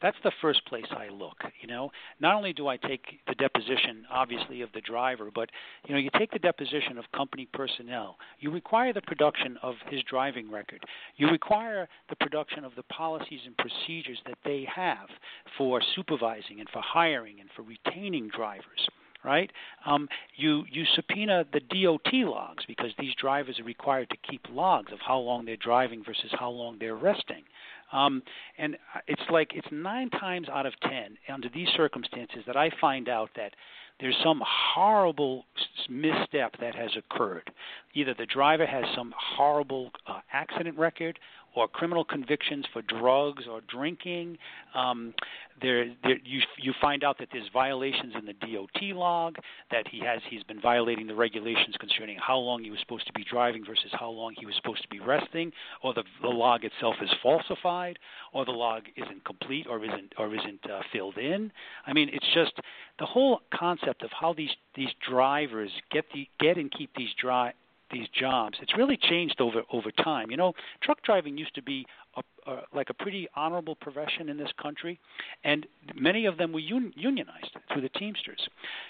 [0.02, 1.38] that's the first place I look.
[1.62, 5.50] You know, not only do I take the deposition, obviously, of the driver, but
[5.86, 8.18] you know, you take the deposition of company personnel.
[8.40, 10.84] You require the production of his driving record.
[11.18, 15.10] You require the production of the policies and procedures that they have
[15.58, 18.88] for supervising and for hiring and for retaining drivers
[19.24, 19.52] right?
[19.86, 24.92] Um, you you subpoena the DOT logs because these drivers are required to keep logs
[24.92, 27.44] of how long they're driving versus how long they're resting.
[27.92, 28.24] Um,
[28.58, 33.10] and it's like it's nine times out of ten under these circumstances that I find
[33.10, 33.54] out that
[34.00, 35.46] there's some horrible
[35.88, 37.52] misstep that has occurred.
[37.94, 41.20] Either the driver has some horrible uh, accident record,
[41.56, 44.38] or criminal convictions for drugs or drinking.
[44.74, 45.14] Um,
[45.62, 49.36] there, there, you you find out that there's violations in the DOT log
[49.70, 53.14] that he has he's been violating the regulations concerning how long he was supposed to
[53.14, 55.52] be driving versus how long he was supposed to be resting,
[55.84, 58.00] or the, the log itself is falsified,
[58.34, 61.52] or the log isn't complete or isn't or isn't uh, filled in.
[61.86, 62.54] I mean, it's just
[63.00, 67.54] the whole concept of how these these drivers get the get and keep these dri-
[67.92, 68.58] these jobs.
[68.62, 70.32] It's really changed over over time.
[70.32, 71.86] You know, truck driving used to be
[72.16, 75.00] a, uh, like a pretty honorable profession in this country,
[75.44, 75.66] and
[75.96, 78.48] many of them were un- unionized through the Teamsters.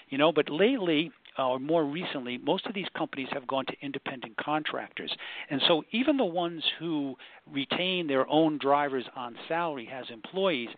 [0.08, 4.36] You know, but lately or more recently, most of these companies have gone to independent
[4.36, 5.14] contractors.
[5.50, 7.16] And so even the ones who
[7.52, 10.68] retain their own drivers on salary as employees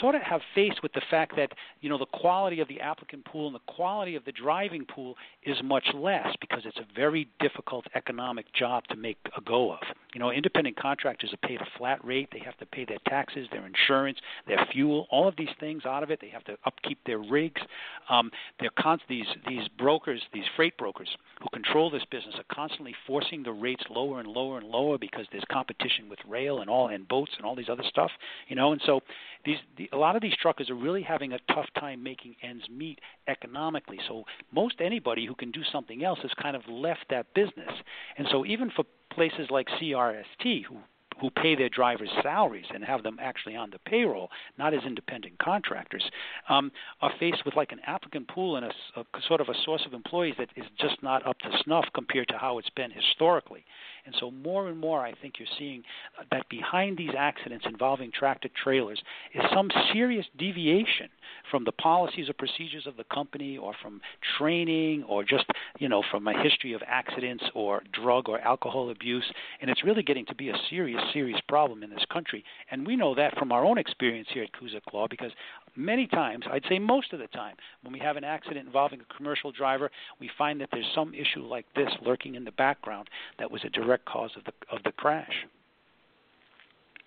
[0.00, 3.24] sort of have faced with the fact that, you know, the quality of the applicant
[3.24, 7.28] pool and the quality of the driving pool is much less because it's a very
[7.40, 9.80] difficult economic job to make a go of.
[10.14, 12.28] You know, independent contractors are paid a flat rate.
[12.32, 16.02] They have to pay their taxes, their insurance, their fuel, all of these things out
[16.02, 16.18] of it.
[16.20, 17.60] They have to upkeep their rigs.
[18.08, 19.97] Um, they're const- these these brokers,
[20.32, 21.08] these freight brokers
[21.40, 25.26] who control this business, are constantly forcing the rates lower and lower and lower because
[25.30, 28.10] there's competition with rail and all and boats and all these other stuff.
[28.48, 29.00] You know, and so
[29.44, 32.64] these the, a lot of these truckers are really having a tough time making ends
[32.68, 33.98] meet economically.
[34.08, 37.72] So most anybody who can do something else has kind of left that business.
[38.16, 40.76] And so even for places like CRST, who
[41.20, 45.38] who pay their drivers salaries and have them actually on the payroll, not as independent
[45.38, 46.04] contractors,
[46.48, 49.82] um, are faced with like an applicant pool and a, a sort of a source
[49.86, 53.64] of employees that is just not up to snuff compared to how it's been historically.
[54.08, 55.82] And so, more and more, I think you're seeing
[56.18, 58.98] uh, that behind these accidents involving tractor trailers
[59.34, 61.10] is some serious deviation
[61.50, 64.00] from the policies or procedures of the company, or from
[64.38, 65.44] training, or just
[65.78, 69.30] you know from a history of accidents or drug or alcohol abuse.
[69.60, 72.44] And it's really getting to be a serious, serious problem in this country.
[72.70, 75.32] And we know that from our own experience here at Kuzyk Law, because
[75.76, 79.14] many times, I'd say most of the time, when we have an accident involving a
[79.14, 83.50] commercial driver, we find that there's some issue like this lurking in the background that
[83.50, 85.46] was a direct cause of the of the crash.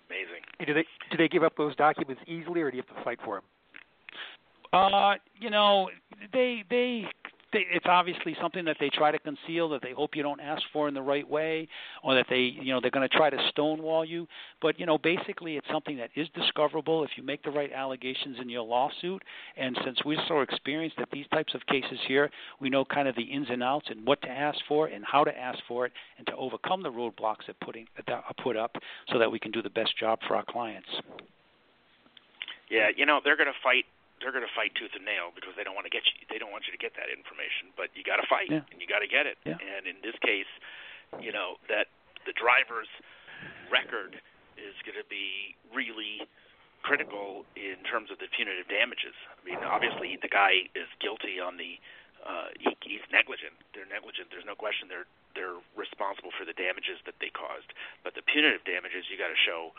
[0.08, 0.42] Amazing.
[0.66, 3.18] do they do they give up those documents easily, or do you have to fight
[3.24, 3.44] for them?
[4.72, 5.88] Uh, you know,
[6.32, 7.06] they they
[7.52, 10.62] they, it's obviously something that they try to conceal that they hope you don't ask
[10.72, 11.68] for in the right way
[12.02, 14.26] or that they you know they're going to try to stonewall you.
[14.60, 18.38] But you know basically it's something that is discoverable if you make the right allegations
[18.40, 19.22] in your lawsuit.
[19.56, 22.30] And since we're so experienced at these types of cases here
[22.60, 25.24] we know kind of the ins and outs and what to ask for and how
[25.24, 28.76] to ask for it and to overcome the roadblocks that putting that are put up
[29.10, 30.88] so that we can do the best job for our clients.
[32.70, 33.84] Yeah you know they're going to fight
[34.22, 36.22] they're going to fight tooth and nail because they don't want to get you.
[36.30, 38.64] They don't want you to get that information, but you got to fight yeah.
[38.70, 39.36] and you got to get it.
[39.42, 39.58] Yeah.
[39.58, 40.48] And in this case,
[41.20, 41.90] you know that
[42.24, 42.88] the driver's
[43.68, 44.22] record
[44.54, 46.24] is going to be really
[46.86, 49.14] critical in terms of the punitive damages.
[49.38, 51.78] I mean, obviously the guy is guilty on the
[52.22, 53.58] uh, he, he's negligent.
[53.74, 54.30] They're negligent.
[54.30, 57.72] There's no question they're they're responsible for the damages that they caused.
[58.04, 59.74] But the punitive damages, you got to show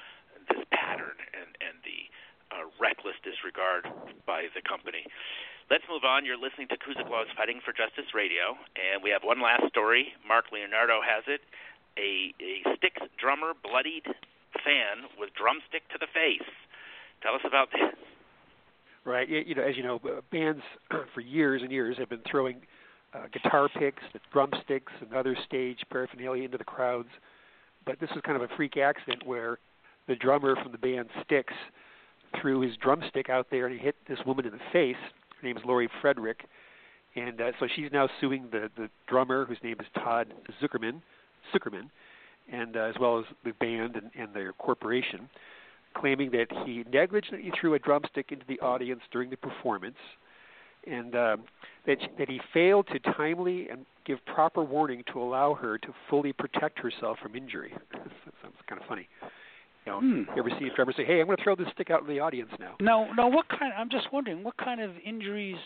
[0.52, 2.10] this pattern and and the
[2.54, 3.90] uh, reckless disregard
[4.30, 5.02] by the company.
[5.72, 6.22] Let's move on.
[6.26, 10.14] You're listening to Kuzyk Law's Fighting for Justice Radio, and we have one last story.
[10.22, 11.42] Mark Leonardo has it.
[11.98, 14.06] A, a Styx drummer bloodied
[14.62, 16.46] fan with drumstick to the face.
[17.22, 17.90] Tell us about this.
[19.06, 19.28] Right.
[19.28, 20.00] You know, as you know,
[20.32, 20.62] bands
[21.14, 22.62] for years and years have been throwing
[23.14, 27.10] uh, guitar picks, drumsticks, and other stage paraphernalia into the crowds.
[27.86, 29.60] But this was kind of a freak accident where
[30.08, 31.54] the drummer from the band Styx
[32.40, 34.96] threw his drumstick out there and he hit this woman in the face.
[35.42, 36.46] Her name is Lori Frederick,
[37.16, 41.02] and uh, so she's now suing the the drummer, whose name is Todd Sucherman,
[41.54, 41.90] Sucherman,
[42.52, 45.30] and uh, as well as the band and, and their corporation,
[45.96, 49.98] claiming that he negligently threw a drumstick into the audience during the performance,
[50.88, 51.38] and uh,
[51.86, 56.34] that that he failed to timely and give proper warning to allow her to fully
[56.34, 57.74] protect herself from injury.
[57.92, 58.02] that
[58.42, 59.08] sounds kind of funny.
[59.86, 60.18] You know, hmm.
[60.36, 62.08] you ever see a drummer say, "Hey, I'm going to throw this stick out in
[62.08, 62.76] the audience now"?
[62.80, 63.28] No, no.
[63.28, 63.74] What kind?
[63.78, 65.58] I'm just wondering, what kind of injuries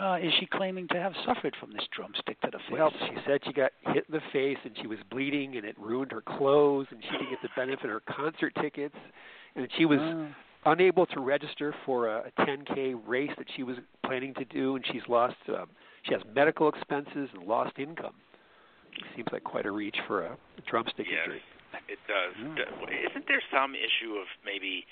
[0.00, 2.72] uh, is she claiming to have suffered from this drumstick to the face?
[2.72, 5.76] Well, she said she got hit in the face and she was bleeding, and it
[5.78, 8.96] ruined her clothes, and she didn't get the benefit of her concert tickets,
[9.56, 10.28] and she was Oh.
[10.66, 14.84] unable to register for a, a 10k race that she was planning to do, and
[14.92, 15.36] she's lost.
[15.48, 15.66] Um,
[16.04, 18.14] she has medical expenses and lost income.
[18.96, 21.42] It seems like quite a reach for a, a drumstick Yes, injury.
[21.88, 22.34] It does.
[22.56, 22.68] D-
[23.10, 24.86] Isn't there some issue of maybe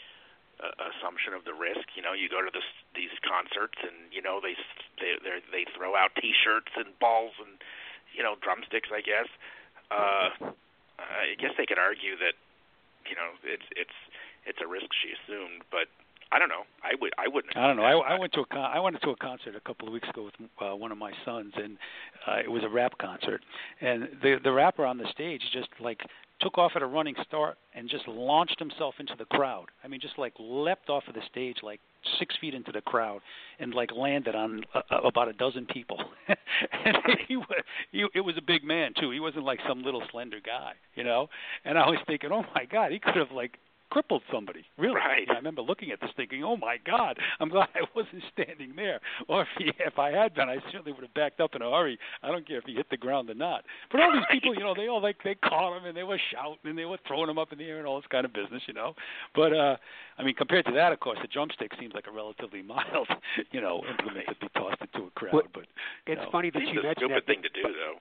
[0.63, 1.85] uh, assumption of the risk?
[1.97, 4.55] You know, you go to this, these concerts and you know they
[5.01, 5.17] they
[5.53, 7.61] they throw out T-shirts and balls and
[8.17, 8.89] you know drumsticks.
[8.93, 9.29] I guess.
[9.91, 10.55] Uh,
[11.01, 12.35] I guess they could argue that
[13.09, 13.97] you know, it's it's
[14.47, 15.89] it's a risk she assumed, but
[16.33, 16.63] I don't know.
[16.85, 17.13] I would.
[17.19, 17.57] I wouldn't.
[17.57, 17.83] I don't know.
[17.83, 20.09] I, I went to a con- I went to a concert a couple of weeks
[20.09, 21.77] ago with uh, one of my sons, and
[22.27, 23.43] uh, it was a rap concert.
[23.81, 26.01] And the the rapper on the stage just like
[26.41, 29.67] took off at a running start and just launched himself into the crowd.
[29.85, 31.81] I mean, just like leapt off of the stage like
[32.19, 33.21] six feet into the crowd
[33.59, 35.99] and like landed on about a dozen people.
[36.29, 36.97] and
[37.29, 37.63] he was
[37.93, 39.11] he, it was a big man too.
[39.11, 41.29] He wasn't like some little slender guy, you know.
[41.65, 43.59] And I was thinking, oh my God, he could have like
[43.91, 44.65] crippled somebody.
[44.79, 45.27] Really, right.
[45.31, 49.01] I remember looking at this thinking, "Oh my God, I'm glad I wasn't standing there."
[49.29, 51.71] Or if he, if I had been, I certainly would have backed up in a
[51.71, 51.99] hurry.
[52.23, 53.65] I don't care if he hit the ground or not.
[53.91, 56.21] But all these people, you know, they all like they caught him and they were
[56.33, 58.33] shouting and they were throwing him up in the air and all this kind of
[58.33, 58.95] business, you know.
[59.35, 59.77] But uh
[60.19, 63.09] I mean, compared to that, of course, the drumstick seems like a relatively mild,
[63.53, 65.33] you know, implement to be tossed into a crowd.
[65.33, 65.65] Well, but
[66.07, 66.29] it's know.
[66.31, 67.27] funny that Seems you a mentioned stupid that.
[67.27, 67.97] thing to do, though.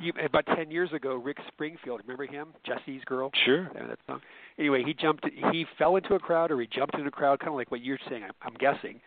[0.00, 3.30] You, about ten years ago, Rick Springfield, remember him, Jesse's girl?
[3.44, 3.68] Sure.
[3.74, 4.20] Yeah, that song.
[4.58, 5.26] Anyway, he jumped.
[5.52, 7.82] He fell into a crowd, or he jumped into a crowd, kind of like what
[7.82, 8.22] you're saying.
[8.22, 9.00] I'm, I'm guessing,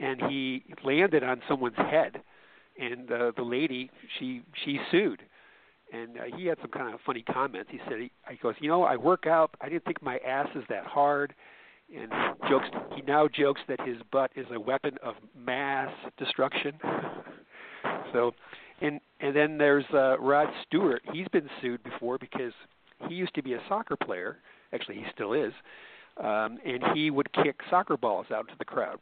[0.00, 2.22] and he landed on someone's head,
[2.78, 5.22] and uh, the lady she she sued,
[5.92, 7.70] and uh, he had some kind of funny comments.
[7.72, 9.54] He said he, he goes, you know, I work out.
[9.60, 11.34] I didn't think my ass is that hard,
[11.94, 12.10] and
[12.48, 12.66] jokes.
[12.94, 16.74] He now jokes that his butt is a weapon of mass destruction.
[18.12, 18.32] so
[18.80, 21.02] and and then there's uh, Rod Stewart.
[21.12, 22.52] He's been sued before because
[23.08, 24.38] he used to be a soccer player.
[24.72, 25.52] Actually, he still is,
[26.18, 28.98] um, and he would kick soccer balls out into the crowd.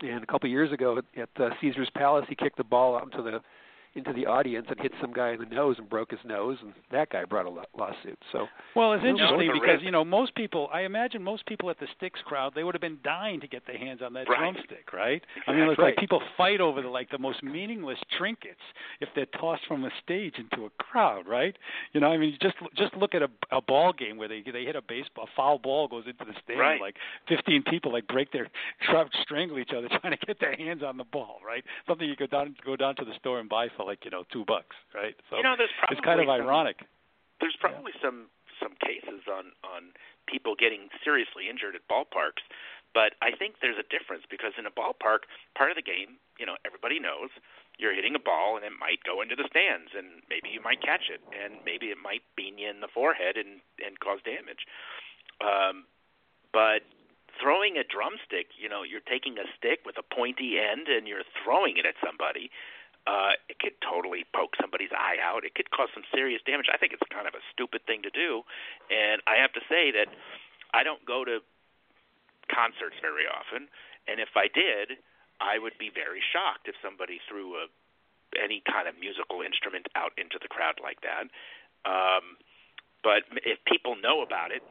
[0.00, 3.04] And a couple of years ago at uh, Caesar's Palace, he kicked the ball out
[3.04, 3.40] into the
[3.94, 6.72] into the audience and hit some guy in the nose and broke his nose, and
[6.90, 8.18] that guy brought a lawsuit.
[8.32, 9.84] So Well, it's interesting because risk.
[9.84, 10.68] you know most people.
[10.72, 13.66] I imagine most people at the Styx crowd they would have been dying to get
[13.66, 14.38] their hands on that Right.
[14.38, 15.22] drumstick, right?
[15.46, 15.90] I mean, it's Right.
[15.90, 18.60] like people fight over the like the most meaningless trinkets
[19.00, 21.56] if they're tossed from a stage into a crowd, right?
[21.92, 24.64] You know, I mean, just just look at a, a ball game where they they
[24.64, 26.80] hit a baseball, a foul ball goes into the stand, Right.
[26.80, 26.96] like
[27.28, 28.48] 15 people like break their
[28.82, 31.64] try to strangle each other trying to get their hands on the ball, right?
[31.86, 34.24] Something you go down go down to the store and buy for like you know
[34.32, 35.16] two bucks, right?
[35.30, 36.84] So you know, there's probably it's kind of some, ironic.
[37.40, 38.28] There's probably some
[38.60, 39.94] some cases on on
[40.26, 42.44] people getting seriously injured at ballparks,
[42.94, 45.26] but I think there's a difference because in a ballpark,
[45.58, 47.30] part of the game, you know, everybody knows
[47.78, 50.80] you're hitting a ball and it might go into the stands and maybe you might
[50.80, 54.64] catch it and maybe it might bean you in the forehead and and cause damage.
[55.42, 55.90] Um,
[56.54, 56.86] but
[57.42, 61.26] throwing a drumstick, you know, you're taking a stick with a pointy end and you're
[61.42, 62.50] throwing it at somebody.
[63.04, 65.44] Uh, it could totally poke somebody's eye out.
[65.44, 66.72] It could cause some serious damage.
[66.72, 68.42] I think it's kind of a stupid thing to do,
[68.88, 70.08] and I have to say that
[70.72, 71.44] I don't go to
[72.48, 73.68] concerts very often,
[74.08, 74.96] and if I did,
[75.36, 77.68] I would be very shocked if somebody threw a
[78.34, 81.30] any kind of musical instrument out into the crowd like that.
[81.86, 82.40] Um,
[83.04, 84.62] but if people know about it,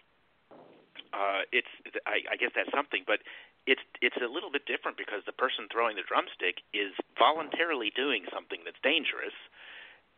[1.13, 1.69] uh, it's
[2.05, 3.05] I, I guess that's something.
[3.05, 3.21] But
[3.65, 8.25] it's it's a little bit different because the person throwing the drumstick is voluntarily doing
[8.33, 9.35] something that's dangerous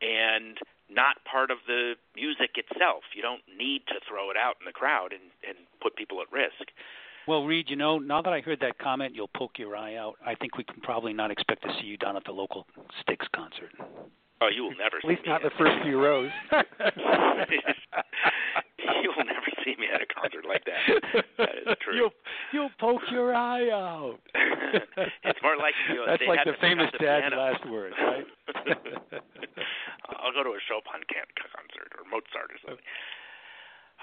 [0.01, 0.57] and
[0.89, 3.03] not part of the music itself.
[3.15, 6.31] You don't need to throw it out in the crowd and, and put people at
[6.31, 6.69] risk.
[7.27, 10.13] Well, Reid, you know, now that I heard that comment, you'll poke your eye out.
[10.23, 12.67] I think we can probably not expect to see you down at the local
[13.01, 13.71] Styx concert.
[14.41, 15.07] Oh, you will never see.
[15.07, 16.29] at least not the first few rows.
[19.75, 20.79] see me at a concert like that.
[21.37, 21.95] That is true.
[21.95, 22.15] you'll
[22.53, 24.19] you'll poke your eye out.
[25.27, 27.35] it's more like you know, That's they like the famous dad's piano.
[27.35, 28.25] last words, right?
[30.23, 32.85] I'll go to a Chopin concert or Mozart or something.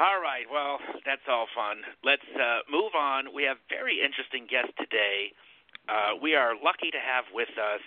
[0.00, 1.84] All right, well, that's all fun.
[2.04, 3.32] Let's uh, move on.
[3.34, 5.32] We have very interesting guests today.
[5.88, 7.84] Uh, we are lucky to have with us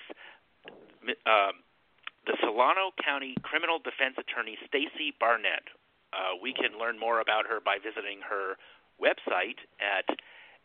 [1.26, 1.66] um,
[2.26, 5.66] the Solano County Criminal Defense Attorney Stacy Barrett.
[6.16, 8.56] Uh, we can learn more about her by visiting her
[8.96, 10.08] website at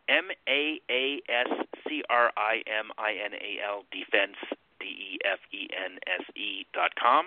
[0.07, 1.51] M A A S
[1.87, 4.39] C R I M I N A L Defense
[4.79, 7.27] D E F E N S E dot com.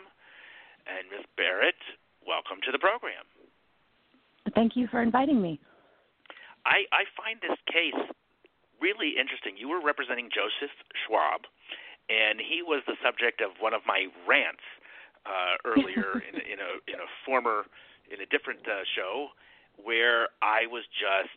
[0.88, 1.28] And Ms.
[1.36, 1.80] Barrett,
[2.28, 3.28] welcome to the program.
[4.56, 5.60] Thank you for inviting me.
[6.66, 7.96] I, I find this case
[8.80, 9.56] really interesting.
[9.56, 11.48] You were representing Joseph Schwab,
[12.12, 14.64] and he was the subject of one of my rants
[15.24, 17.64] uh, earlier in, in a in a former
[18.14, 19.34] in a different uh, show
[19.82, 21.34] where I was just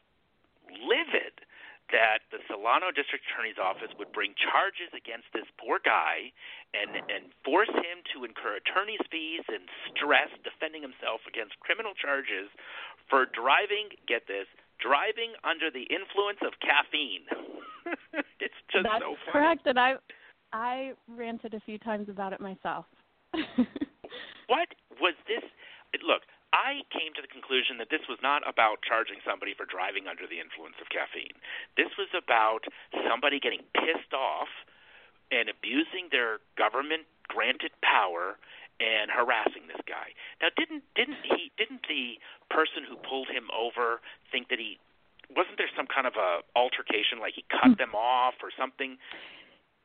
[0.68, 1.40] livid
[1.88, 6.34] that the Solano District Attorney's Office would bring charges against this poor guy
[6.74, 12.50] and and force him to incur attorney's fees and stress defending himself against criminal charges
[13.08, 14.50] for driving, get this,
[14.82, 17.24] driving under the influence of caffeine.
[18.42, 19.32] it's just That's so funny.
[19.32, 20.02] correct, and I
[20.52, 22.84] I ranted a few times about it myself.
[24.46, 24.68] What
[25.00, 25.42] was this?
[26.06, 26.22] Look,
[26.54, 30.24] I came to the conclusion that this was not about charging somebody for driving under
[30.24, 31.36] the influence of caffeine.
[31.76, 32.64] This was about
[33.04, 34.48] somebody getting pissed off
[35.34, 38.38] and abusing their government granted power
[38.78, 40.12] and harassing this guy.
[40.40, 42.20] Now didn't didn't he didn't the
[42.52, 44.78] person who pulled him over think that he
[45.34, 47.80] wasn't there some kind of a altercation like he cut hmm.
[47.80, 48.98] them off or something?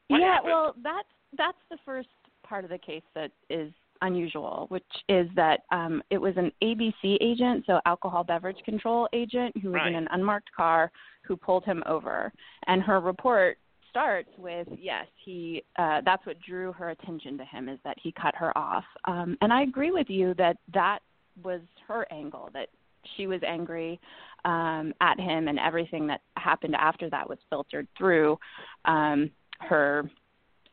[0.07, 0.51] What yeah, happened?
[0.51, 2.11] well, that's that's the first
[2.43, 3.71] part of the case that is
[4.01, 9.55] unusual, which is that um, it was an ABC agent, so alcohol beverage control agent,
[9.61, 9.87] who was Right.
[9.89, 10.91] in an unmarked car
[11.23, 12.31] who pulled him over.
[12.67, 13.57] And her report
[13.89, 15.63] starts with yes, he.
[15.77, 18.85] Uh, that's what drew her attention to him is that he cut her off.
[19.05, 20.99] Um, and I agree with you that that
[21.43, 22.69] was her angle that
[23.17, 23.99] she was angry
[24.45, 28.37] um, at him, and everything that happened after that was filtered through
[28.85, 29.29] um,
[29.59, 30.09] her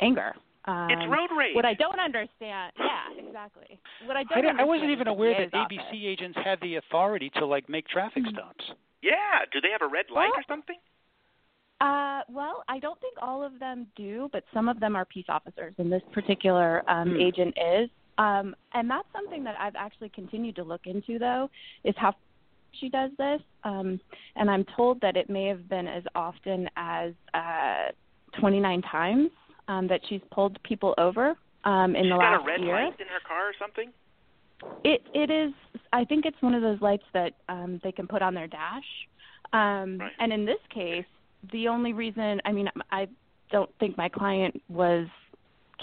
[0.00, 0.34] anger.
[0.68, 1.54] Um, It's road rage.
[1.54, 3.78] What I don't understand, yeah, exactly.
[4.04, 5.78] What I don't I, don't- I wasn't even aware DA's that office.
[5.92, 8.36] ABC agents had the authority to like make traffic Mm-hmm.
[8.36, 8.64] stops.
[9.00, 10.76] Yeah, do they have a red light Well- or something?
[11.80, 15.26] Uh, well, I don't think all of them do, but some of them are peace
[15.28, 17.20] officers, and this particular um, Hmm.
[17.20, 17.88] agent is.
[18.18, 21.48] Um, and that's something that I've actually continued to look into, though,
[21.84, 22.16] is how
[22.72, 23.40] she does this.
[23.62, 24.00] Um,
[24.34, 27.92] and I'm told that it may have been as often as uh,
[28.40, 29.30] 29 times
[29.68, 32.74] um, that she's pulled people over um, in She's the got last a red year.
[32.74, 33.90] light in her car or something?
[34.84, 35.52] It it is.
[35.92, 38.84] I think it's one of those lights that um, they can put on their dash.
[39.52, 40.12] Um, Right.
[40.18, 41.06] And in this case,
[41.52, 43.06] the only reason I mean I
[43.50, 45.06] don't think my client was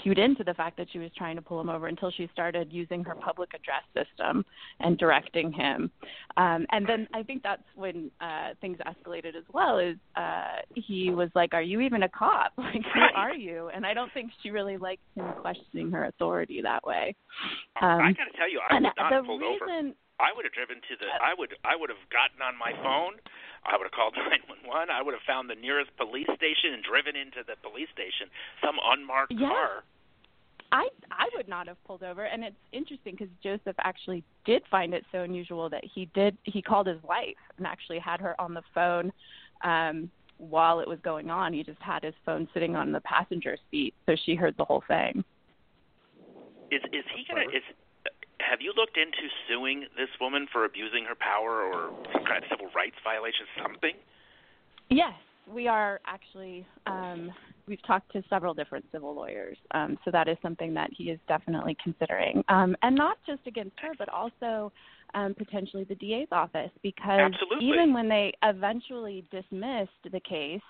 [0.02, 2.72] cued into the fact that she was trying to pull him over until she started
[2.72, 4.44] using her public address system
[4.80, 5.90] and directing him.
[6.36, 9.78] Um, and then I think that's when uh, things escalated as well.
[9.78, 12.52] Is uh, he was like, "Are you even a cop?
[12.66, 16.60] Like, who are you?" And I don't think she really liked him questioning her authority
[16.62, 17.14] that way.
[17.80, 19.92] Um, I got to tell you, I and not the pulled over.
[20.16, 21.06] Reason, I would have driven to the.
[21.22, 21.54] I would.
[21.64, 23.20] I would have gotten on my phone.
[23.64, 24.90] I would have called 911.
[24.90, 28.28] I would have found the nearest police station and driven into the police station.
[28.64, 29.48] Some unmarked Yeah.
[29.48, 29.84] car.
[30.72, 34.94] I I would not have pulled over, and it's interesting because Joseph actually did find
[34.94, 38.52] it so unusual that he did he called his wife and actually had her on
[38.52, 39.12] the phone
[39.62, 41.52] um, while it was going on.
[41.52, 44.82] He just had his phone sitting on the passenger seat, so she heard the whole
[44.88, 45.24] thing.
[46.72, 47.42] Is is he gonna?
[47.42, 47.62] Is
[48.40, 52.50] have you looked into suing this woman for abusing her power or some kind of
[52.50, 53.94] civil rights violation, something?
[54.90, 55.14] Yes,
[55.52, 56.66] we are actually.
[56.86, 57.32] Um,
[57.66, 61.18] we've talked to several different civil lawyers, um, so that is something that he is
[61.26, 64.72] definitely considering, um, and not just against her, but also
[65.14, 67.68] um, potentially the DA's office, because Absolutely.
[67.68, 70.60] even when they eventually dismissed the case.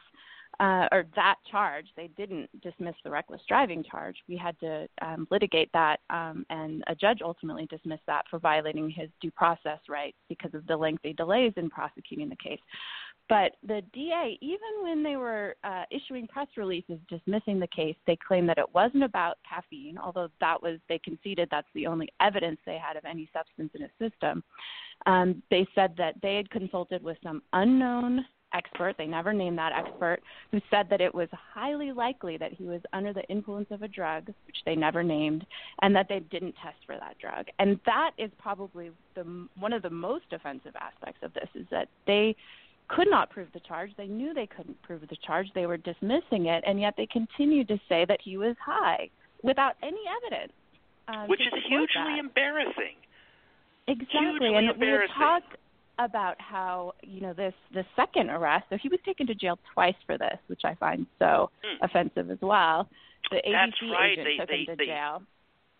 [0.58, 4.16] Uh, or that charge, they didn't dismiss the reckless driving charge.
[4.26, 8.88] We had to um, litigate that, um, and a judge ultimately dismissed that for violating
[8.88, 12.60] his due process rights because of the lengthy delays in prosecuting the case.
[13.28, 18.16] But the DA, even when they were uh, issuing press releases dismissing the case, they
[18.16, 22.60] claimed that it wasn't about caffeine, although that was, they conceded that's the only evidence
[22.64, 24.44] they had of any substance in his system.
[25.06, 28.24] Um, they said that they had consulted with some unknown
[28.54, 30.18] expert, they never named that expert,
[30.50, 33.88] who said that it was highly likely that he was under the influence of a
[33.88, 35.44] drug, which they never named,
[35.82, 37.46] and that they didn't test for that drug.
[37.58, 41.88] And that is probably the one of the most offensive aspects of this is that
[42.06, 42.34] they
[42.88, 43.90] could not prove the charge.
[43.96, 45.48] They knew they couldn't prove the charge.
[45.54, 49.10] They were dismissing it, and yet they continued to say that he was high
[49.42, 50.52] without any evidence.
[51.08, 52.18] Um, Which is hugely that.
[52.18, 52.96] embarrassing.
[53.88, 55.14] Exactly, hugely and we had embarrassing.
[55.16, 55.56] talked
[55.98, 58.64] about how you know this the second arrest.
[58.70, 61.84] So he was taken to jail twice for this, which I find so Hmm.
[61.84, 62.88] offensive as well.
[63.30, 64.10] The That's ABC right.
[64.18, 65.22] agent They- took they- him to they- jail.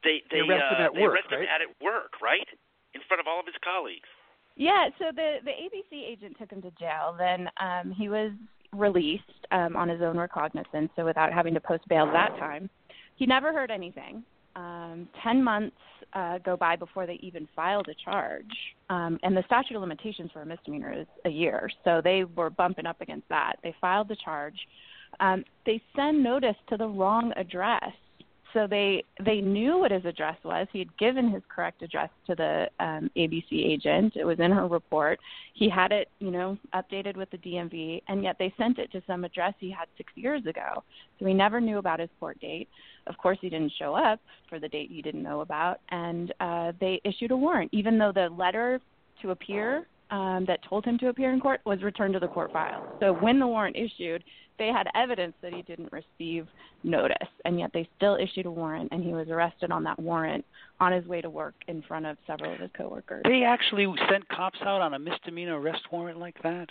[0.03, 1.49] They they, They arrested uh, at they work, arrested him right?
[1.49, 2.49] at at work, right?
[2.95, 4.09] In front of all of his colleagues.
[4.57, 7.15] Yeah, so the the ABC agent took him to jail.
[7.19, 8.33] Then um, he was
[8.73, 12.69] released um, on his own recognizance, so without having to post bail that time.
[13.17, 14.23] He never heard anything.
[14.57, 15.77] Um, Ten months
[16.15, 18.45] uh, go by before they even filed a charge,
[18.91, 22.51] um, and the statute of limitations for a misdemeanor is a year, so they were
[22.51, 23.57] bumping up against that.
[23.63, 24.57] They filed the charge.
[25.21, 27.93] Um, they send notice to the wrong address
[28.57, 30.67] so they they knew what his address was.
[30.73, 34.15] He had given his correct address to the um, ABC agent.
[34.17, 35.21] It was in her report.
[35.53, 39.03] He had it, you know, updated with the DMV, and yet they sent it to
[39.07, 40.83] some address he had six years ago.
[41.19, 42.69] So he never knew about his court date.
[43.07, 46.73] Of course, he didn't show up for the date he didn't know about, and uh,
[46.81, 48.81] they issued a warrant, even though the letter
[49.21, 52.53] to appear um, that told him to appear in court was returned to the court
[52.53, 52.97] file.
[53.01, 54.23] So when the warrant issued,
[54.59, 56.47] they had evidence that he didn't receive
[56.83, 60.45] notice, and yet they still issued a warrant, and he was arrested on that warrant
[60.81, 63.23] on his way to work in front of several of his coworkers.
[63.25, 66.71] They actually sent cops out on a misdemeanor arrest warrant like that.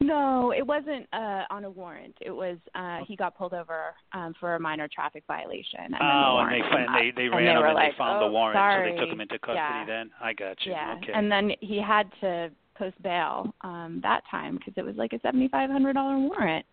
[0.00, 2.16] No, it wasn't uh, on a warrant.
[2.20, 5.78] It was uh, he got pulled over um, for a minor traffic violation.
[5.80, 7.74] And oh, the and they warrant and they they and ran they him were and
[7.76, 8.90] like, they found oh, the warrant, sorry.
[8.90, 9.56] so they took him into custody.
[9.56, 9.84] Yeah.
[9.86, 10.72] Then I got you.
[10.72, 11.12] Yeah, Okay.
[11.14, 15.20] and then he had to post bail um, that time because it was like a
[15.20, 16.66] seventy five hundred dollar warrant.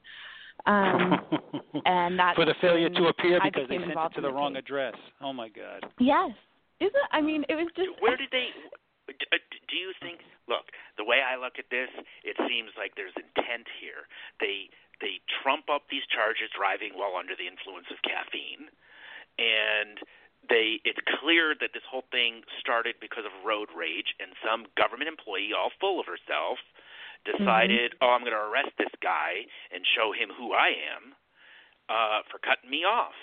[0.66, 1.20] Um,
[1.86, 4.32] and that's for the failure to appear because they became sent it involved to the
[4.34, 4.64] wrong case.
[4.66, 4.96] address.
[5.22, 5.86] Oh my God.
[6.00, 6.32] Yes,
[6.82, 7.08] is it?
[7.12, 7.90] I mean, it was just.
[8.02, 8.48] Where did they?
[9.08, 9.38] d- uh,
[9.70, 10.20] Do you think?
[10.50, 11.94] Look, the way I look at this,
[12.26, 14.10] it seems like there's intent here.
[14.42, 18.68] They they trump up these charges driving while under the influence of caffeine,
[19.38, 20.02] and
[20.50, 25.08] they it's clear that this whole thing started because of road rage and some government
[25.08, 26.58] employee all full of herself
[27.28, 29.44] decided, oh, I'm going to arrest this guy
[29.76, 31.04] and show him who I am
[31.92, 33.18] uh, for cutting me off.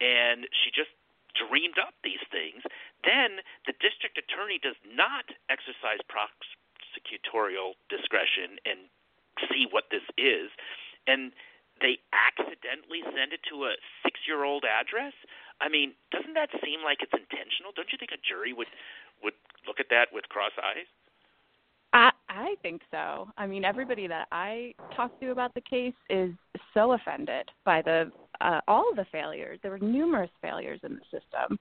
[0.00, 0.92] And she just
[1.36, 2.62] dreamed up these things.
[3.04, 6.00] Then the district attorney does not exercise
[6.94, 8.86] prosecutorial discretion and
[9.50, 10.50] see what this is.
[11.06, 11.32] And
[11.80, 13.74] they accidentally send it to a
[14.04, 15.12] six year old address?
[15.60, 17.72] I mean, doesn't that seem like it's intentional?
[17.74, 18.68] Don't you think a jury would
[19.22, 19.34] would
[19.66, 20.86] look at that with cross eyes?
[21.92, 23.28] I I think so.
[23.38, 26.32] I mean, everybody that I talked to about the case is
[26.72, 29.58] so offended by the uh, all of the failures.
[29.62, 31.58] There were numerous failures in the system,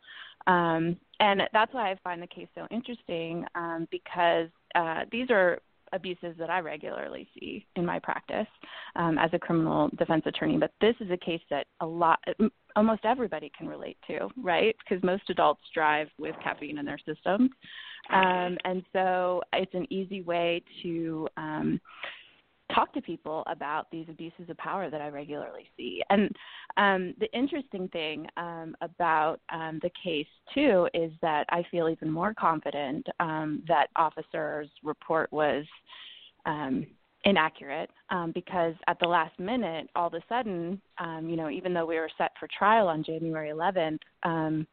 [0.48, 5.60] um, and that's why I find the case so interesting um, because uh, these are
[5.94, 8.48] abuses that I regularly see in my practice
[8.96, 10.58] um, as a criminal defense attorney.
[10.58, 12.20] But this is a case that a lot,
[12.76, 14.76] almost everybody can relate to, right?
[14.80, 17.52] Because most adults drive with caffeine in their systems.
[18.12, 21.80] Um, and so it's an easy way to um,
[22.74, 26.02] talk to people about these abuses of power that I regularly see.
[26.10, 26.36] And
[26.78, 32.10] um, the interesting thing um, about um, the case, too, is that I feel even
[32.10, 35.66] more confident um, that officers' report was
[36.46, 36.86] um,
[37.26, 41.74] inaccurate um, because at the last minute, all of a sudden, um, you know, even
[41.74, 44.68] though we were set for trial on January 11th, um,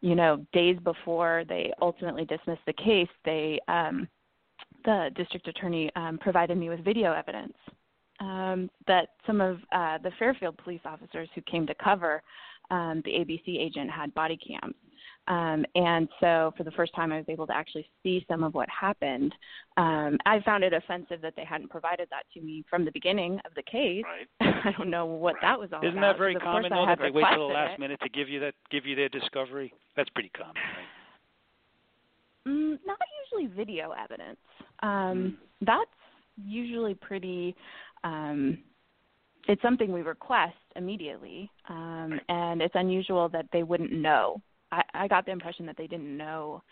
[0.00, 4.08] you know, days before they ultimately dismissed the case, they um,
[4.84, 7.54] the district attorney um, provided me with video evidence
[8.20, 12.22] um, that some of uh, the Fairfield police officers who came to cover
[12.70, 14.74] um, the ABC agent had body cams.
[15.28, 18.54] Um, and so, for the first time, I was able to actually see some of
[18.54, 19.32] what happened.
[19.76, 23.38] Um, I found it offensive that they hadn't provided that to me from the beginning
[23.44, 24.02] of the case.
[24.40, 24.54] Right.
[24.64, 26.12] I don't know what that was all Isn't about.
[26.12, 27.80] that very 'cause of course common though that they wait till the last it.
[27.80, 29.72] minute to give you that give you their discovery?
[29.96, 30.99] That's pretty common, right?
[32.48, 32.98] Mm, not
[33.32, 34.38] usually video evidence.
[34.82, 35.90] Um, That's
[36.36, 37.54] usually pretty.
[38.04, 38.58] Um,
[39.48, 44.40] it's something we request immediately, um, and it's unusual that they wouldn't know.
[44.70, 46.62] I, I got the impression that they didn't know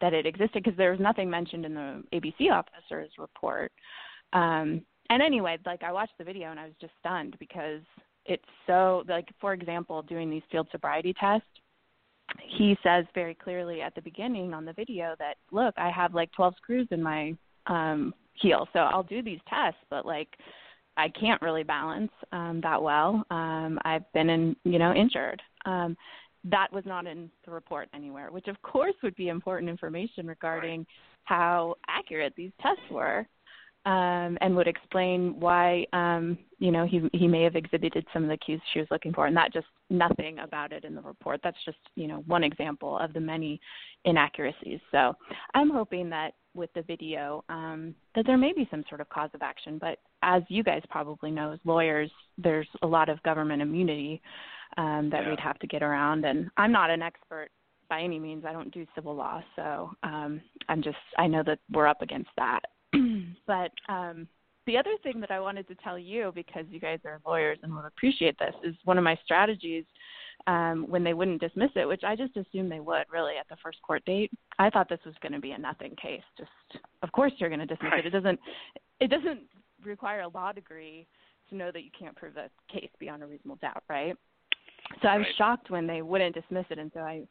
[0.00, 3.72] that it existed because there was nothing mentioned in the ABC officer's report.
[4.32, 7.80] Um, and anyway, like I watched the video and I was just stunned because
[8.26, 11.46] it's so like for example, doing these field sobriety tests
[12.44, 16.30] he says very clearly at the beginning on the video that look i have like
[16.32, 17.34] 12 screws in my
[17.66, 20.28] um heel so i'll do these tests but like
[20.96, 23.24] i can't really balance um that well.
[23.30, 25.40] Um i've been in you know injured.
[25.64, 25.96] Um
[26.44, 30.86] that was not in the report anywhere which of course would be important information regarding
[31.24, 33.26] how accurate these tests were
[33.86, 38.28] um, and would explain why um, you know he he may have exhibited some of
[38.28, 41.40] the cues she was looking for, and that just nothing about it in the report.
[41.42, 43.60] That's just you know one example of the many
[44.04, 44.80] inaccuracies.
[44.90, 45.14] So
[45.54, 49.30] I'm hoping that with the video um, that there may be some sort of cause
[49.34, 49.78] of action.
[49.78, 54.20] But as you guys probably know, as lawyers, there's a lot of government immunity
[54.78, 55.30] um, that Yeah.
[55.30, 57.50] we'd have to get around, and I'm not an expert
[57.88, 58.44] by any means.
[58.44, 62.30] I don't do civil law, so um, I'm just I know that we're up against
[62.36, 62.62] that.
[63.46, 64.26] but um,
[64.66, 67.72] the other thing that I wanted to tell you, because you guys are lawyers and
[67.72, 69.84] will appreciate this, is one of my strategies
[70.46, 73.56] um, when they wouldn't dismiss it, which I just assumed they would really at the
[73.62, 74.30] first court date.
[74.58, 76.22] I thought this was going to be a nothing case.
[76.36, 76.50] Just
[77.02, 78.06] of course you're going to dismiss it.
[78.06, 78.40] It doesn't
[79.00, 79.40] it doesn't
[79.84, 81.06] require a law degree
[81.48, 84.16] to know that you can't prove a case beyond a reasonable doubt, right?
[85.02, 85.34] So I was Right.
[85.36, 87.26] shocked when they wouldn't dismiss it, and so I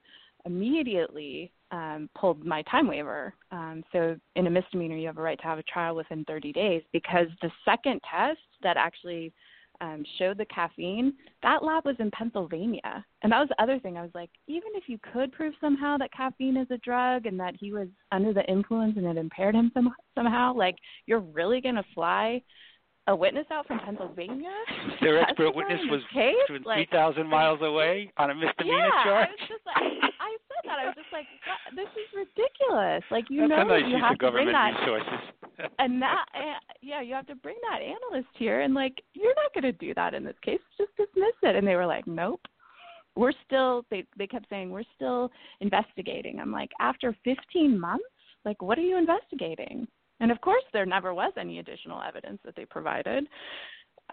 [0.46, 3.34] immediately um, pulled my time waiver.
[3.52, 6.54] Um, so in a misdemeanor, you have a right to have a trial within 30
[6.54, 9.34] days because the second test that actually
[9.82, 13.06] um, showed the caffeine, that lab was in Pennsylvania.
[13.24, 13.98] And that was the other thing.
[13.98, 17.40] I was like, even if you could prove somehow that caffeine is a drug and
[17.40, 20.76] that he was under the influence and it impaired him some, somehow, like,
[21.08, 22.42] you're really going to fly
[23.08, 24.52] a witness out from Pennsylvania?
[25.02, 26.02] Their expert witness was
[26.66, 29.30] like, 3,000 miles away on a misdemeanor yeah, charge?
[29.30, 30.80] I was just like, I said that.
[30.80, 31.28] I was just like,
[31.76, 33.04] this is ridiculous.
[33.12, 34.74] Like, you That's know, nice you have to bring that.
[34.80, 35.36] resources.
[35.80, 39.54] and that, uh, yeah, you have to bring that analyst here, and like, you're not
[39.54, 40.60] going to do that in this case.
[40.78, 41.56] Just dismiss it.
[41.56, 42.42] And they were like, nope.
[43.18, 43.86] We're still.
[43.90, 45.32] They they kept saying we're still
[45.62, 46.38] investigating.
[46.42, 48.04] I'm like, after 15 months,
[48.44, 49.88] like, what are you investigating?
[50.20, 53.28] And of course, there never was any additional evidence that they provided.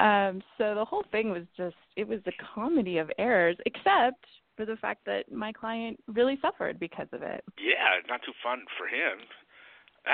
[0.00, 4.24] Um, so the whole thing was just, it was a comedy of errors, except
[4.56, 7.44] for the fact that my client really suffered because of it.
[7.58, 9.18] Yeah, not too fun for him.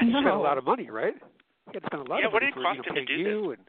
[0.01, 0.20] He No.
[0.20, 1.14] spent a lot of money, right?
[1.14, 2.91] He had to spend a lot Yeah, of what money did it for, you cost
[2.91, 3.61] know, him to do you and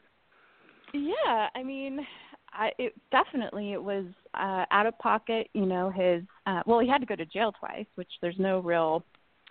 [0.92, 2.06] Yeah, I mean,
[2.52, 6.88] I it definitely it was uh out of pocket, you know, his uh well, he
[6.88, 9.04] had to go to jail twice, which there's no real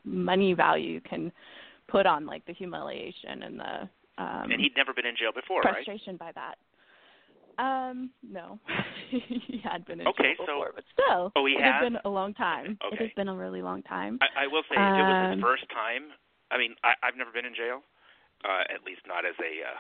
[0.04, 1.32] money value you can
[1.92, 3.90] put on like the humiliation and the
[4.22, 5.74] um and he'd never been in jail before, right?
[5.76, 6.56] frustration by that.
[7.60, 8.58] Um, no.
[9.12, 11.76] he had been in Okay, jail so- before, but still, Oh, he it has?
[11.76, 12.78] has been a long time.
[12.92, 14.18] It has been a really long time.
[14.22, 16.16] I, I will say, if it was his Um, first time,
[16.52, 17.84] I mean, I, I've never been in jail,
[18.48, 19.80] uh, at least not as a uh,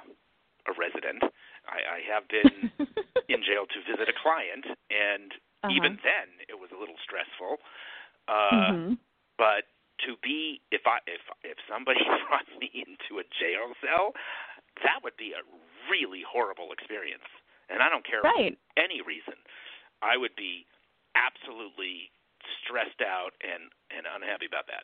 [0.67, 1.23] a resident.
[1.71, 2.67] I, I have been
[3.31, 5.31] in jail to visit a client, and
[5.63, 5.71] Uh-huh.
[5.75, 7.57] even then, it was a little stressful.
[8.27, 8.97] Uh, Mhm.
[9.39, 9.71] But
[10.07, 14.13] to be, if I if if somebody brought me into a jail cell,
[14.83, 15.43] that would be a
[15.91, 17.27] really horrible experience,
[17.69, 18.55] and I don't care Right.
[18.55, 19.35] for any reason.
[20.01, 20.65] I would be
[21.15, 22.11] absolutely
[22.63, 24.83] stressed out and and unhappy about that.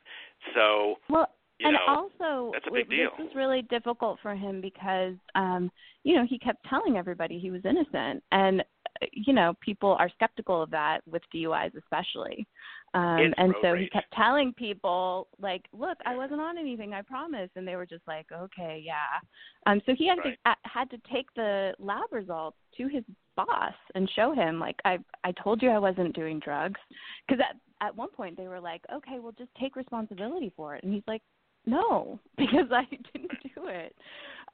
[0.53, 3.11] So Well, you and know, also that's a big deal.
[3.18, 5.72] this was really difficult for him because um
[6.03, 8.63] you know he kept telling everybody he was innocent and
[9.11, 12.47] you know people are skeptical of that with DUIs especially.
[12.93, 17.49] Um and so he kept telling people like look I wasn't on anything I promise.
[17.55, 19.19] And they were just like okay yeah.
[19.65, 20.37] Um so he had Right.
[20.45, 23.03] to had to take the lab results to his
[23.35, 26.79] boss and show him like I I told you I wasn't doing drugs.
[27.27, 30.83] Because at at one point they were like okay well just take responsibility for it.
[30.83, 31.21] And he's like
[31.65, 32.83] no because i
[33.13, 33.93] didn't do it.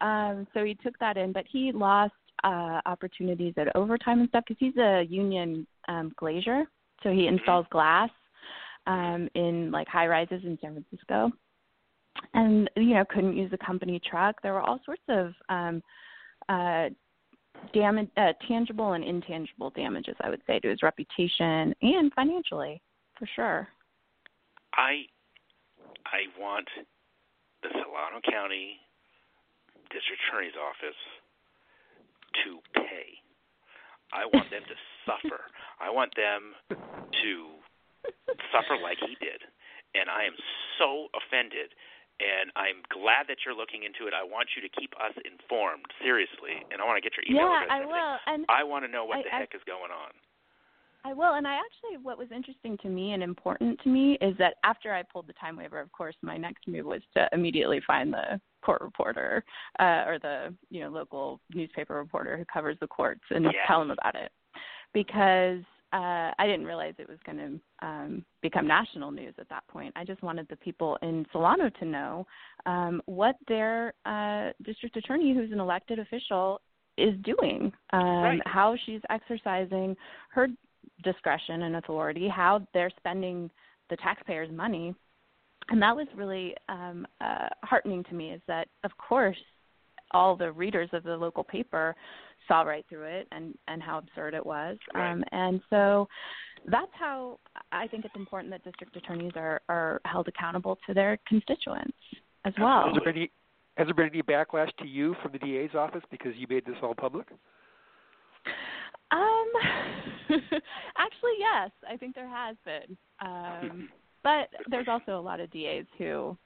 [0.01, 2.13] Um so he took that in but he lost
[2.43, 6.63] uh opportunities at overtime and stuff because he's a union um glazier.
[7.03, 8.09] So he installs glass
[8.87, 11.31] um in like high rises in san francisco.
[12.33, 14.35] And you know couldn't use the company truck.
[14.41, 15.81] There were all sorts of um
[16.49, 16.89] uh
[17.73, 22.81] damage uh, tangible and intangible damages i would say to his reputation and financially
[23.21, 23.67] for sure.
[24.73, 25.05] I
[26.09, 26.65] I want
[27.61, 28.81] the Solano County
[29.93, 30.97] District Attorney's Office
[32.45, 33.19] to pay.
[34.13, 34.75] I want them to
[35.07, 35.41] suffer.
[35.79, 37.33] I want them to
[38.51, 39.41] suffer like he did.
[39.93, 40.35] And I am
[40.79, 41.75] so offended
[42.21, 44.13] and I'm glad that you're looking into it.
[44.13, 46.61] I want you to keep us informed, seriously.
[46.69, 47.81] And I want to get your email yeah address.
[47.81, 50.11] i will and I want to know what I- the I- heck is going on.
[51.03, 54.37] I will, and I actually, what was interesting to me and important to me is
[54.37, 57.81] that after I pulled the time waiver, of course, my next move was to immediately
[57.87, 59.43] find the court reporter
[59.79, 63.53] uh, or the you know local newspaper reporter who covers the courts and Yes.
[63.67, 64.31] tell them about it,
[64.93, 65.61] because
[65.93, 69.91] uh, I didn't realize it was going to um, become national news at that point.
[69.97, 72.25] I just wanted the people in Solano to know
[72.65, 76.61] um, what their uh, district attorney, who's an elected official,
[76.97, 78.41] is doing, um, Right.
[78.45, 79.97] how she's exercising
[80.29, 80.47] her
[81.03, 83.49] discretion and authority, how they're spending
[83.89, 84.95] the taxpayers' money.
[85.69, 89.37] And that was really um, uh, heartening to me is that, of course,
[90.11, 91.95] all the readers of the local paper
[92.47, 94.77] saw right through it and, and how absurd it was.
[94.93, 95.11] Right.
[95.11, 96.07] Um, and so
[96.67, 97.39] that's how
[97.71, 101.97] I think it's important that district attorneys are, are held accountable to their constituents
[102.45, 102.85] as well.
[102.85, 103.31] Has there been any,
[103.77, 106.75] has there been any backlash to you from the DA's office because you made this
[106.83, 107.27] all public?
[109.11, 109.51] Um,
[110.97, 112.97] actually, yes, I think there has been.
[113.21, 113.89] Um,
[114.23, 116.37] but there's also a lot of DAs who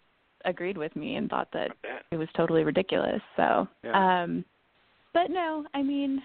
[0.46, 1.72] agreed with me and thought that
[2.12, 3.22] it was totally ridiculous.
[3.36, 4.24] So, Yeah.
[4.24, 4.46] um,
[5.14, 6.22] but no, I mean,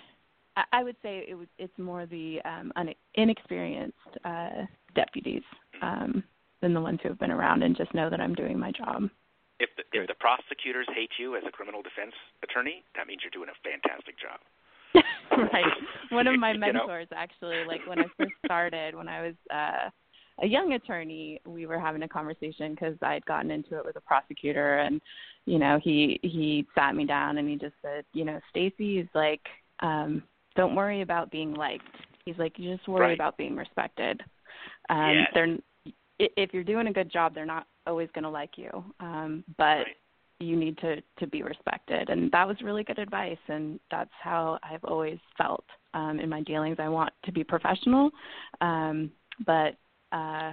[0.57, 5.43] I, I would say it was it's more the um, un- inexperienced uh, deputies
[5.83, 6.23] um,
[6.61, 9.09] than the ones who have been around and just know that I'm doing my job.
[9.61, 13.31] If the, if the prosecutors hate you as a criminal defense attorney, that means you're
[13.31, 14.41] doing a fantastic job.
[15.53, 15.65] right.
[16.11, 16.73] One of my You know?
[16.73, 19.91] mentors actually, like when I first started, when I was uh
[20.43, 23.97] a young attorney, we were having a conversation because I had gotten into it with
[23.97, 25.01] a prosecutor, and
[25.47, 29.09] you know, he he sat me down and he just said, you know, Stacy is
[29.15, 29.43] like
[29.81, 30.23] um,
[30.57, 31.85] don't worry about being liked.
[32.25, 33.15] He's like, you just worry Right.
[33.15, 34.21] about being respected.
[34.89, 35.31] Um, Yes.
[35.35, 35.59] They're
[36.21, 39.43] i- if you're doing a good job, they're not always going to like you, um,
[39.57, 39.97] but Right.
[40.39, 42.11] you need to to be respected.
[42.11, 45.65] And that was really good advice, and that's how I've always felt
[45.95, 46.79] um, in my dealings.
[46.79, 48.11] I want to be professional,
[48.61, 49.11] um,
[49.47, 49.77] but
[50.13, 50.53] uh,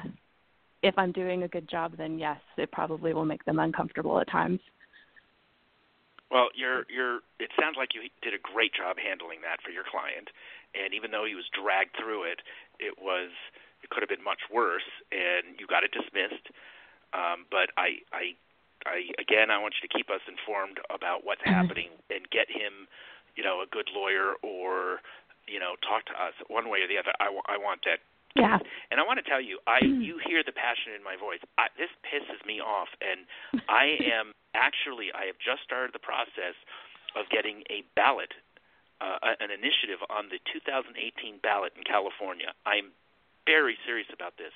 [0.84, 4.30] if I'm doing a good job, then yes, it probably will make them uncomfortable at
[4.30, 4.60] times.
[6.30, 7.20] Well, you're you're.
[7.40, 10.28] It sounds like you did a great job handling that for your client,
[10.76, 12.42] and even though he was dragged through it,
[12.80, 13.32] it was
[13.84, 16.52] it could have been much worse, and you got it dismissed.
[17.14, 18.36] Um, but I, I,
[18.86, 22.88] I again, I want you to keep us informed about what's happening and get him,
[23.36, 25.00] you know, a good lawyer or,
[25.48, 27.16] you know, talk to us one way or the other.
[27.20, 28.04] I, wa- I want that
[28.36, 28.60] Yeah.
[28.92, 31.42] and I want to tell you, I you hear the passion in my voice.
[31.58, 33.26] I, this pisses me off, and
[33.70, 36.54] I am actually I have just started the process
[37.18, 38.34] of getting a ballot,
[39.02, 40.94] uh, an initiative on the 2018
[41.42, 42.54] ballot in California.
[42.66, 42.94] I'm
[43.50, 44.54] very serious about this,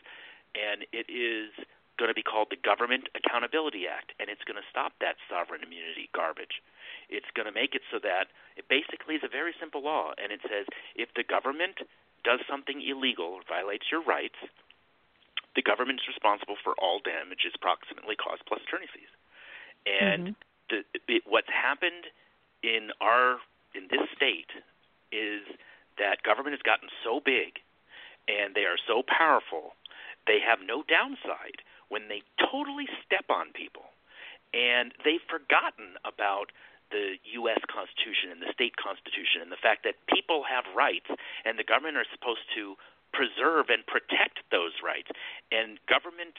[0.53, 1.49] and it is
[1.97, 5.61] going to be called the Government Accountability Act, and it's going to stop that sovereign
[5.61, 6.61] immunity garbage.
[7.09, 10.33] It's going to make it so that it basically is a very simple law, and
[10.33, 10.65] it says
[10.97, 11.77] if the government
[12.23, 14.37] does something illegal or violates your rights,
[15.55, 19.11] the government is responsible for all damages proximately caused plus attorney fees.
[19.85, 20.39] And mm-hmm.
[20.69, 22.07] the, it, what's happened
[22.63, 23.41] in our
[23.73, 24.51] in this state
[25.11, 25.43] is
[25.97, 27.59] that government has gotten so big
[28.27, 29.73] and they are so powerful,
[30.27, 33.91] they have no downside when they totally step on people.
[34.53, 36.51] And they've forgotten about
[36.91, 37.59] the U.S.
[37.71, 41.09] Constitution and the state constitution and the fact that people have rights
[41.45, 42.75] and the government are supposed to
[43.13, 45.11] preserve and protect those rights.
[45.51, 46.35] And government,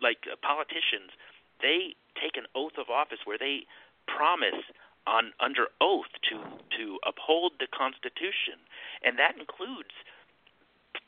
[0.00, 1.12] like uh, politicians,
[1.60, 3.66] they take an oath of office where they
[4.06, 4.60] promise
[5.06, 6.40] on under oath to
[6.78, 8.56] to uphold the Constitution,
[9.04, 9.92] and that includes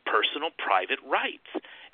[0.05, 1.49] personal private rights.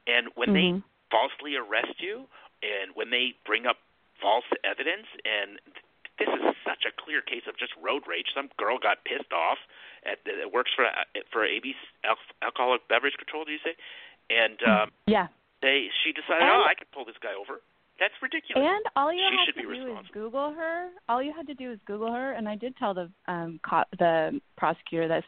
[0.07, 0.79] And when Mm-hmm.
[0.79, 2.27] they falsely arrest you,
[2.63, 3.79] and when they bring up
[4.21, 5.59] false evidence, and
[6.19, 8.27] this is such a clear case of just road rage.
[8.35, 9.59] Some girl got pissed off
[10.05, 10.85] at that works for
[11.33, 13.45] for AB Al- Alcoholic Beverage Control.
[13.45, 13.75] Do you say?
[14.31, 15.29] And um, Yeah.
[15.63, 17.61] they she decided, And- oh, I could pull this guy over.
[18.01, 18.67] That's ridiculous.
[18.67, 20.89] And all you she have to do is Google her.
[21.09, 23.85] All you had to do is Google her, and I did tell the um, co-
[23.99, 25.23] the prosecutor that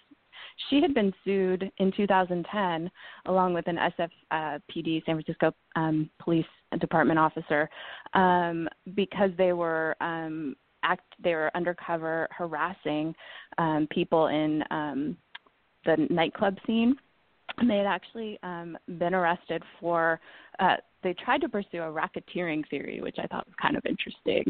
[0.68, 2.90] she had been sued in 2010,
[3.26, 6.46] along with an SFPD, San Francisco um, Police
[6.80, 7.68] Department officer,
[8.14, 13.14] um, because they were um, act they were undercover harassing
[13.58, 15.16] um, people in um,
[15.84, 16.96] the nightclub scene.
[17.58, 20.20] And they had actually um, been arrested for
[20.58, 24.44] uh, they tried to pursue a racketeering theory which i thought was kind of interesting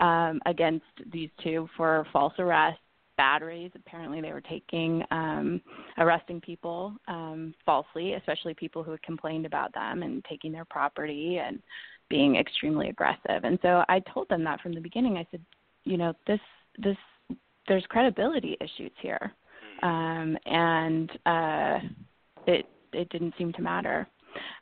[0.00, 2.78] um, against these two for false arrest
[3.16, 5.60] batteries apparently they were taking um,
[5.98, 11.38] arresting people um, falsely especially people who had complained about them and taking their property
[11.38, 11.62] and
[12.10, 13.44] being extremely aggressive.
[13.44, 15.16] And so i told them that from the beginning.
[15.16, 15.40] I said
[15.84, 16.40] you know this
[16.78, 16.96] this
[17.68, 19.34] there's credibility issues here
[19.82, 21.78] um, and uh,
[22.46, 24.06] it it didn't seem to matter.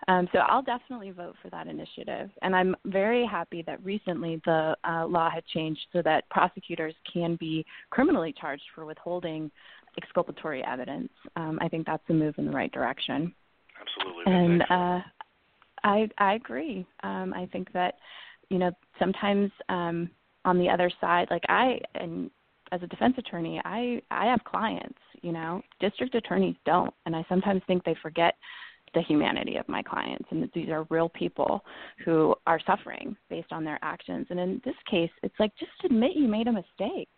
[0.06, 4.76] Um, so I'll definitely vote for that initiative, and I'm very happy that recently the
[4.88, 9.50] uh, law had changed so that prosecutors can be criminally charged for withholding
[10.00, 11.10] exculpatory evidence.
[11.36, 13.34] Um, I think that's a move in the right direction.
[13.80, 14.32] Absolutely.
[14.32, 15.00] And uh,
[15.84, 16.86] I I agree.
[17.02, 17.96] Um, I think that
[18.48, 20.10] you know sometimes um,
[20.48, 22.30] on the other side, like I and
[22.72, 24.98] as a defense attorney, I I have clients.
[25.22, 28.34] You know, district attorneys don't, and I sometimes think they forget
[28.94, 31.62] the humanity of my clients and that these are real people
[32.04, 34.26] who are suffering based on their actions.
[34.30, 37.10] And in this case, it's like just admit you made a mistake.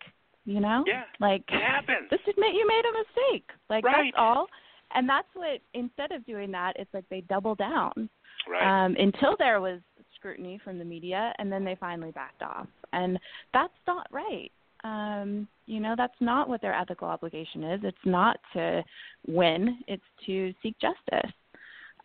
[0.47, 1.05] You know, Yeah.
[1.21, 2.09] like it happens.
[2.11, 3.51] just admit you made a mistake.
[3.69, 4.13] Like Right.
[4.13, 4.47] that's all.
[4.95, 8.09] And that's what instead of doing that, it's like they double down
[8.49, 8.63] Right.
[8.85, 9.81] um, until there was
[10.21, 12.67] scrutiny from the media, and then they finally backed off.
[12.93, 13.19] And
[13.53, 14.53] that's not right.
[14.85, 17.81] Um, you know, that's not what their ethical obligation is.
[17.83, 18.83] It's not to
[19.27, 21.31] win; it's to seek justice.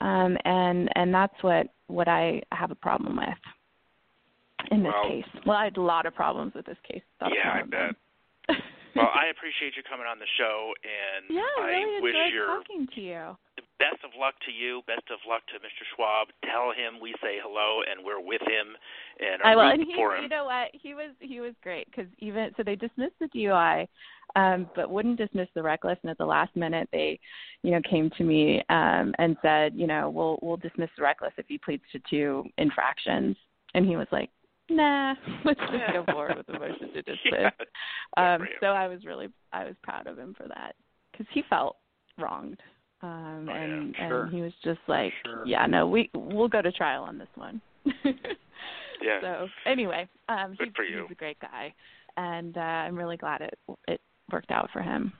[0.01, 5.25] Um, and and that's what what I have a problem with in this Well- case.
[5.45, 7.03] Well, I had a lot of problems with this case.
[7.19, 7.95] That's yeah, I bet.
[8.95, 12.33] well, I appreciate you coming on the show, and Yeah, I I really wish enjoyed
[12.33, 13.37] your talking to you.
[13.79, 14.81] Best of luck to you.
[14.87, 15.83] Best of luck to Mr.
[15.95, 16.27] Schwab.
[16.43, 18.75] Tell him we say hello, and we're with him,
[19.19, 19.71] and are I will.
[19.71, 20.23] And he, for him.
[20.23, 20.69] you know what?
[20.73, 23.87] He was he was great because even so they dismissed the DUI,
[24.35, 25.97] um, but wouldn't dismiss the reckless.
[26.01, 27.19] And at the last minute, they,
[27.63, 31.33] you know, came to me um, and said, you know, we'll we'll dismiss the reckless
[31.37, 33.35] if he pleads to two infractions.
[33.73, 34.29] And he was like,
[34.69, 37.51] nah, let's just go forward with the motion to dismiss.
[38.17, 38.35] Yeah.
[38.35, 40.75] Um, so I was really I was proud of him for that
[41.11, 41.77] because he felt
[42.17, 42.59] wronged,
[43.05, 44.23] um, Oh, yeah, and sure.
[44.23, 45.45] and he was just like, Sure.
[45.45, 47.61] yeah, no, we we'll go to trial on this one.
[49.03, 49.19] Yeah.
[49.21, 51.01] So anyway, um, Good he's, for you.
[51.03, 51.73] he's a great guy,
[52.17, 53.53] and uh, I'm really glad it
[53.87, 54.01] it
[54.31, 55.13] worked out for him.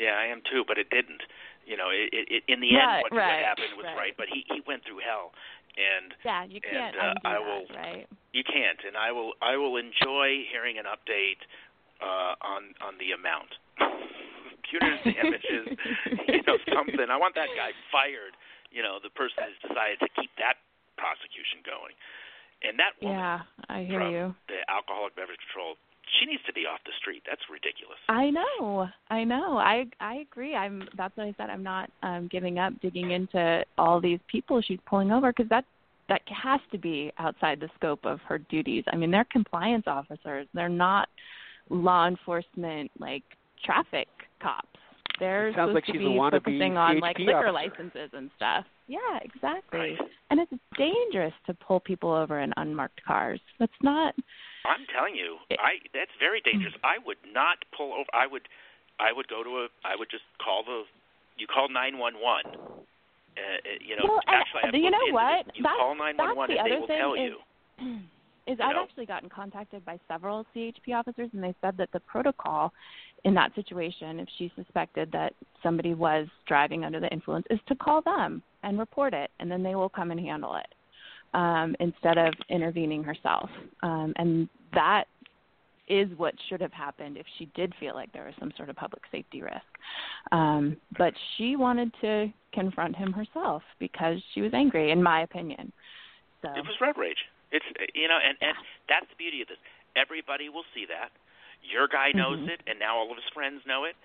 [0.00, 1.20] Yeah, I am too, but it didn't.
[1.66, 3.96] You know, it, it, in the Right, end, what, right, what happened was right.
[3.96, 4.14] right.
[4.16, 5.30] But he he went through hell,
[5.76, 8.06] and Yeah, you can't And, uh, I that, will- right?
[8.32, 8.80] you can't.
[8.88, 11.38] And I will I will enjoy hearing an update
[12.00, 13.52] uh, on on the amount.
[14.72, 15.76] Punitive damages,
[16.32, 17.12] you know, something.
[17.12, 18.32] I want that guy fired.
[18.72, 20.56] You know, the person has decided to keep that
[20.96, 21.92] prosecution going,
[22.64, 24.24] and that woman Yeah, I hear from you.
[24.48, 25.76] the Alcoholic Beverage Control,
[26.16, 27.20] she needs to be off the street.
[27.28, 28.00] That's ridiculous.
[28.08, 29.58] I know, I know.
[29.60, 30.56] I I agree.
[30.56, 30.88] I'm.
[30.96, 31.50] That's what I said.
[31.50, 35.64] I'm not um, giving up digging into all these people she's pulling over because that
[36.08, 38.84] that has to be outside the scope of her duties.
[38.92, 40.46] I mean, they're compliance officers.
[40.54, 41.08] They're not
[41.70, 43.22] law enforcement like
[43.64, 44.08] traffic
[44.42, 44.66] cops.
[45.20, 47.48] They're It sounds supposed like to she's be a wannabe focusing on like CHP liquor
[47.48, 47.52] officer.
[47.52, 48.64] licenses and stuff.
[48.88, 49.78] Yeah, exactly.
[49.78, 49.98] Right.
[50.30, 53.40] And it's dangerous to pull people over in unmarked cars.
[53.60, 54.14] That's not.
[54.66, 56.50] I'm telling you, It- I that's very mm.
[56.50, 56.74] dangerous.
[56.82, 58.08] I would not pull over.
[58.12, 58.48] I would,
[58.98, 59.66] I would go to a.
[59.84, 60.82] I would just call the.
[61.36, 62.44] You call nine one one.
[62.46, 65.46] Uh, uh, you know, Well, and- actually, I have you know what?
[65.46, 65.56] this.
[65.56, 67.36] You That's- call nine one one and the they other will thing tell is- you.
[68.52, 68.82] is You I've know?
[68.82, 72.72] actually gotten contacted by several CHP officers, and they said that the protocol
[73.24, 75.32] in that situation, if she suspected that
[75.62, 79.62] somebody was driving under the influence, is to call them and report it, and then
[79.62, 80.66] they will come and handle it
[81.34, 83.48] um, instead of intervening herself.
[83.82, 85.04] Um, and that
[85.88, 88.76] is what should have happened if she did feel like there was some sort of
[88.76, 89.56] public safety risk.
[90.30, 95.72] Um, but she wanted to confront him herself because she was angry, in my opinion.
[96.42, 97.18] So It was road rage.
[97.52, 98.56] It's you know, and and
[98.88, 99.58] that's the beauty of this.
[99.94, 101.12] Everybody will see that.
[101.62, 102.48] Your guy knows Mhm.
[102.50, 103.96] it, and now all of his friends know it,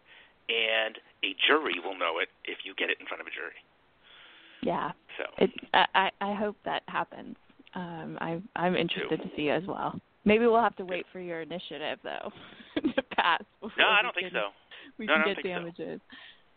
[0.49, 3.55] and a jury will know it if you get it in front of a jury.
[4.61, 7.35] yeah, So it, I, I hope that happens.
[7.73, 9.99] Um, I, I'm interested to see as well.
[10.25, 12.31] Maybe we'll have to wait for your initiative though
[12.95, 13.43] to pass.
[13.77, 14.49] no, I don't think can- so.
[14.97, 15.59] We No, can get think so.
[15.59, 16.01] damages.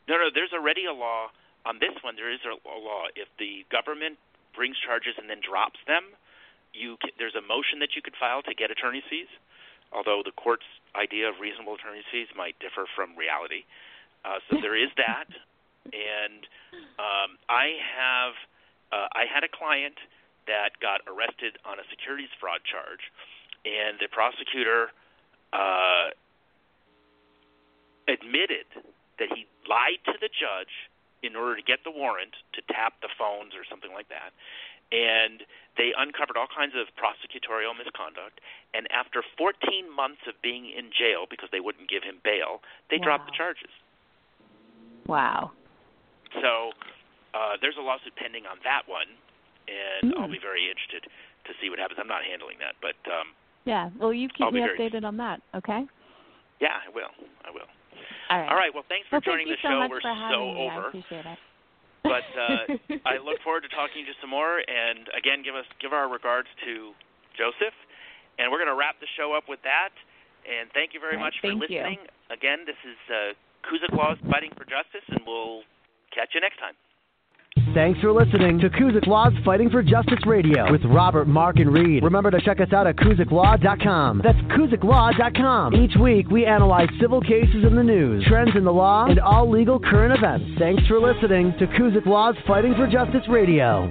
[0.09, 1.29] No, no, there's already a law
[1.67, 2.17] on this one.
[2.17, 3.05] There is a, law.
[3.17, 4.19] If the government
[4.55, 6.05] brings charges and then drops them,
[6.73, 9.29] you ca there's a motion that you could file to get attorney's fees.
[9.93, 10.67] Although the court's
[10.97, 13.65] idea of reasonable attorney's fees might differ from reality,
[14.25, 15.29] uh, so there is that.
[15.91, 16.45] And
[17.01, 18.35] um, I have
[18.93, 19.97] uh, I had a client
[20.47, 23.01] that got arrested on a securities fraud charge,
[23.65, 24.93] and the prosecutor
[25.53, 26.11] uh,
[28.09, 28.67] admitted
[29.19, 30.91] that he lied to the judge
[31.23, 34.33] in order to get the warrant to tap the phones or something like that.
[34.93, 35.47] And
[35.79, 38.43] they uncovered all kinds of prosecutorial misconduct.
[38.75, 42.61] And after 14 months of being in jail because they wouldn't give him bail,
[42.91, 43.71] they dropped the charges.
[45.07, 45.53] Wow.
[46.43, 46.75] So
[47.35, 49.07] uh, there's a lawsuit pending on that one,
[49.71, 50.33] and I'll Hmm.
[50.35, 51.07] be very interested
[51.47, 51.99] to see what happens.
[52.03, 53.35] I'm not handling that, but um,
[53.65, 53.91] Yeah.
[53.99, 55.41] Well, you keep I'll me very- updated on that.
[55.55, 55.87] Okay.
[56.61, 57.11] yeah, I will.
[57.47, 57.67] I will.
[58.31, 58.49] All right.
[58.51, 58.75] All right.
[58.75, 59.87] Well, thanks for Well, joining the so show.
[59.91, 60.69] We're so me.
[60.69, 60.93] I over.
[62.03, 62.77] But uh,
[63.09, 64.61] I look forward to talking to you some more.
[64.61, 66.93] And again, give us give our regards to
[67.37, 67.77] Joseph.
[68.39, 69.93] And we're going to wrap the show up with that.
[70.49, 71.77] And thank you very right, much for thank you.
[71.77, 72.01] listening.
[72.33, 73.37] Again, this is uh,
[73.69, 73.93] Kuzyk
[74.33, 75.63] Fighting for Justice, and we'll
[76.15, 76.73] catch you next time.
[77.75, 82.03] Thanks for listening to Kuzyk Law's Fighting for Justice Radio with Robert, Mark, and Reid.
[82.03, 84.23] Remember to check us out at KuzykLaw.com.
[84.25, 85.75] That's KuzykLaw.com.
[85.75, 89.51] Each week, we analyze civil cases in the news, trends in the law, and all
[89.51, 90.47] legal current events.
[90.59, 93.91] Thanks for listening to Kuzyk Law's Fighting for Justice Radio.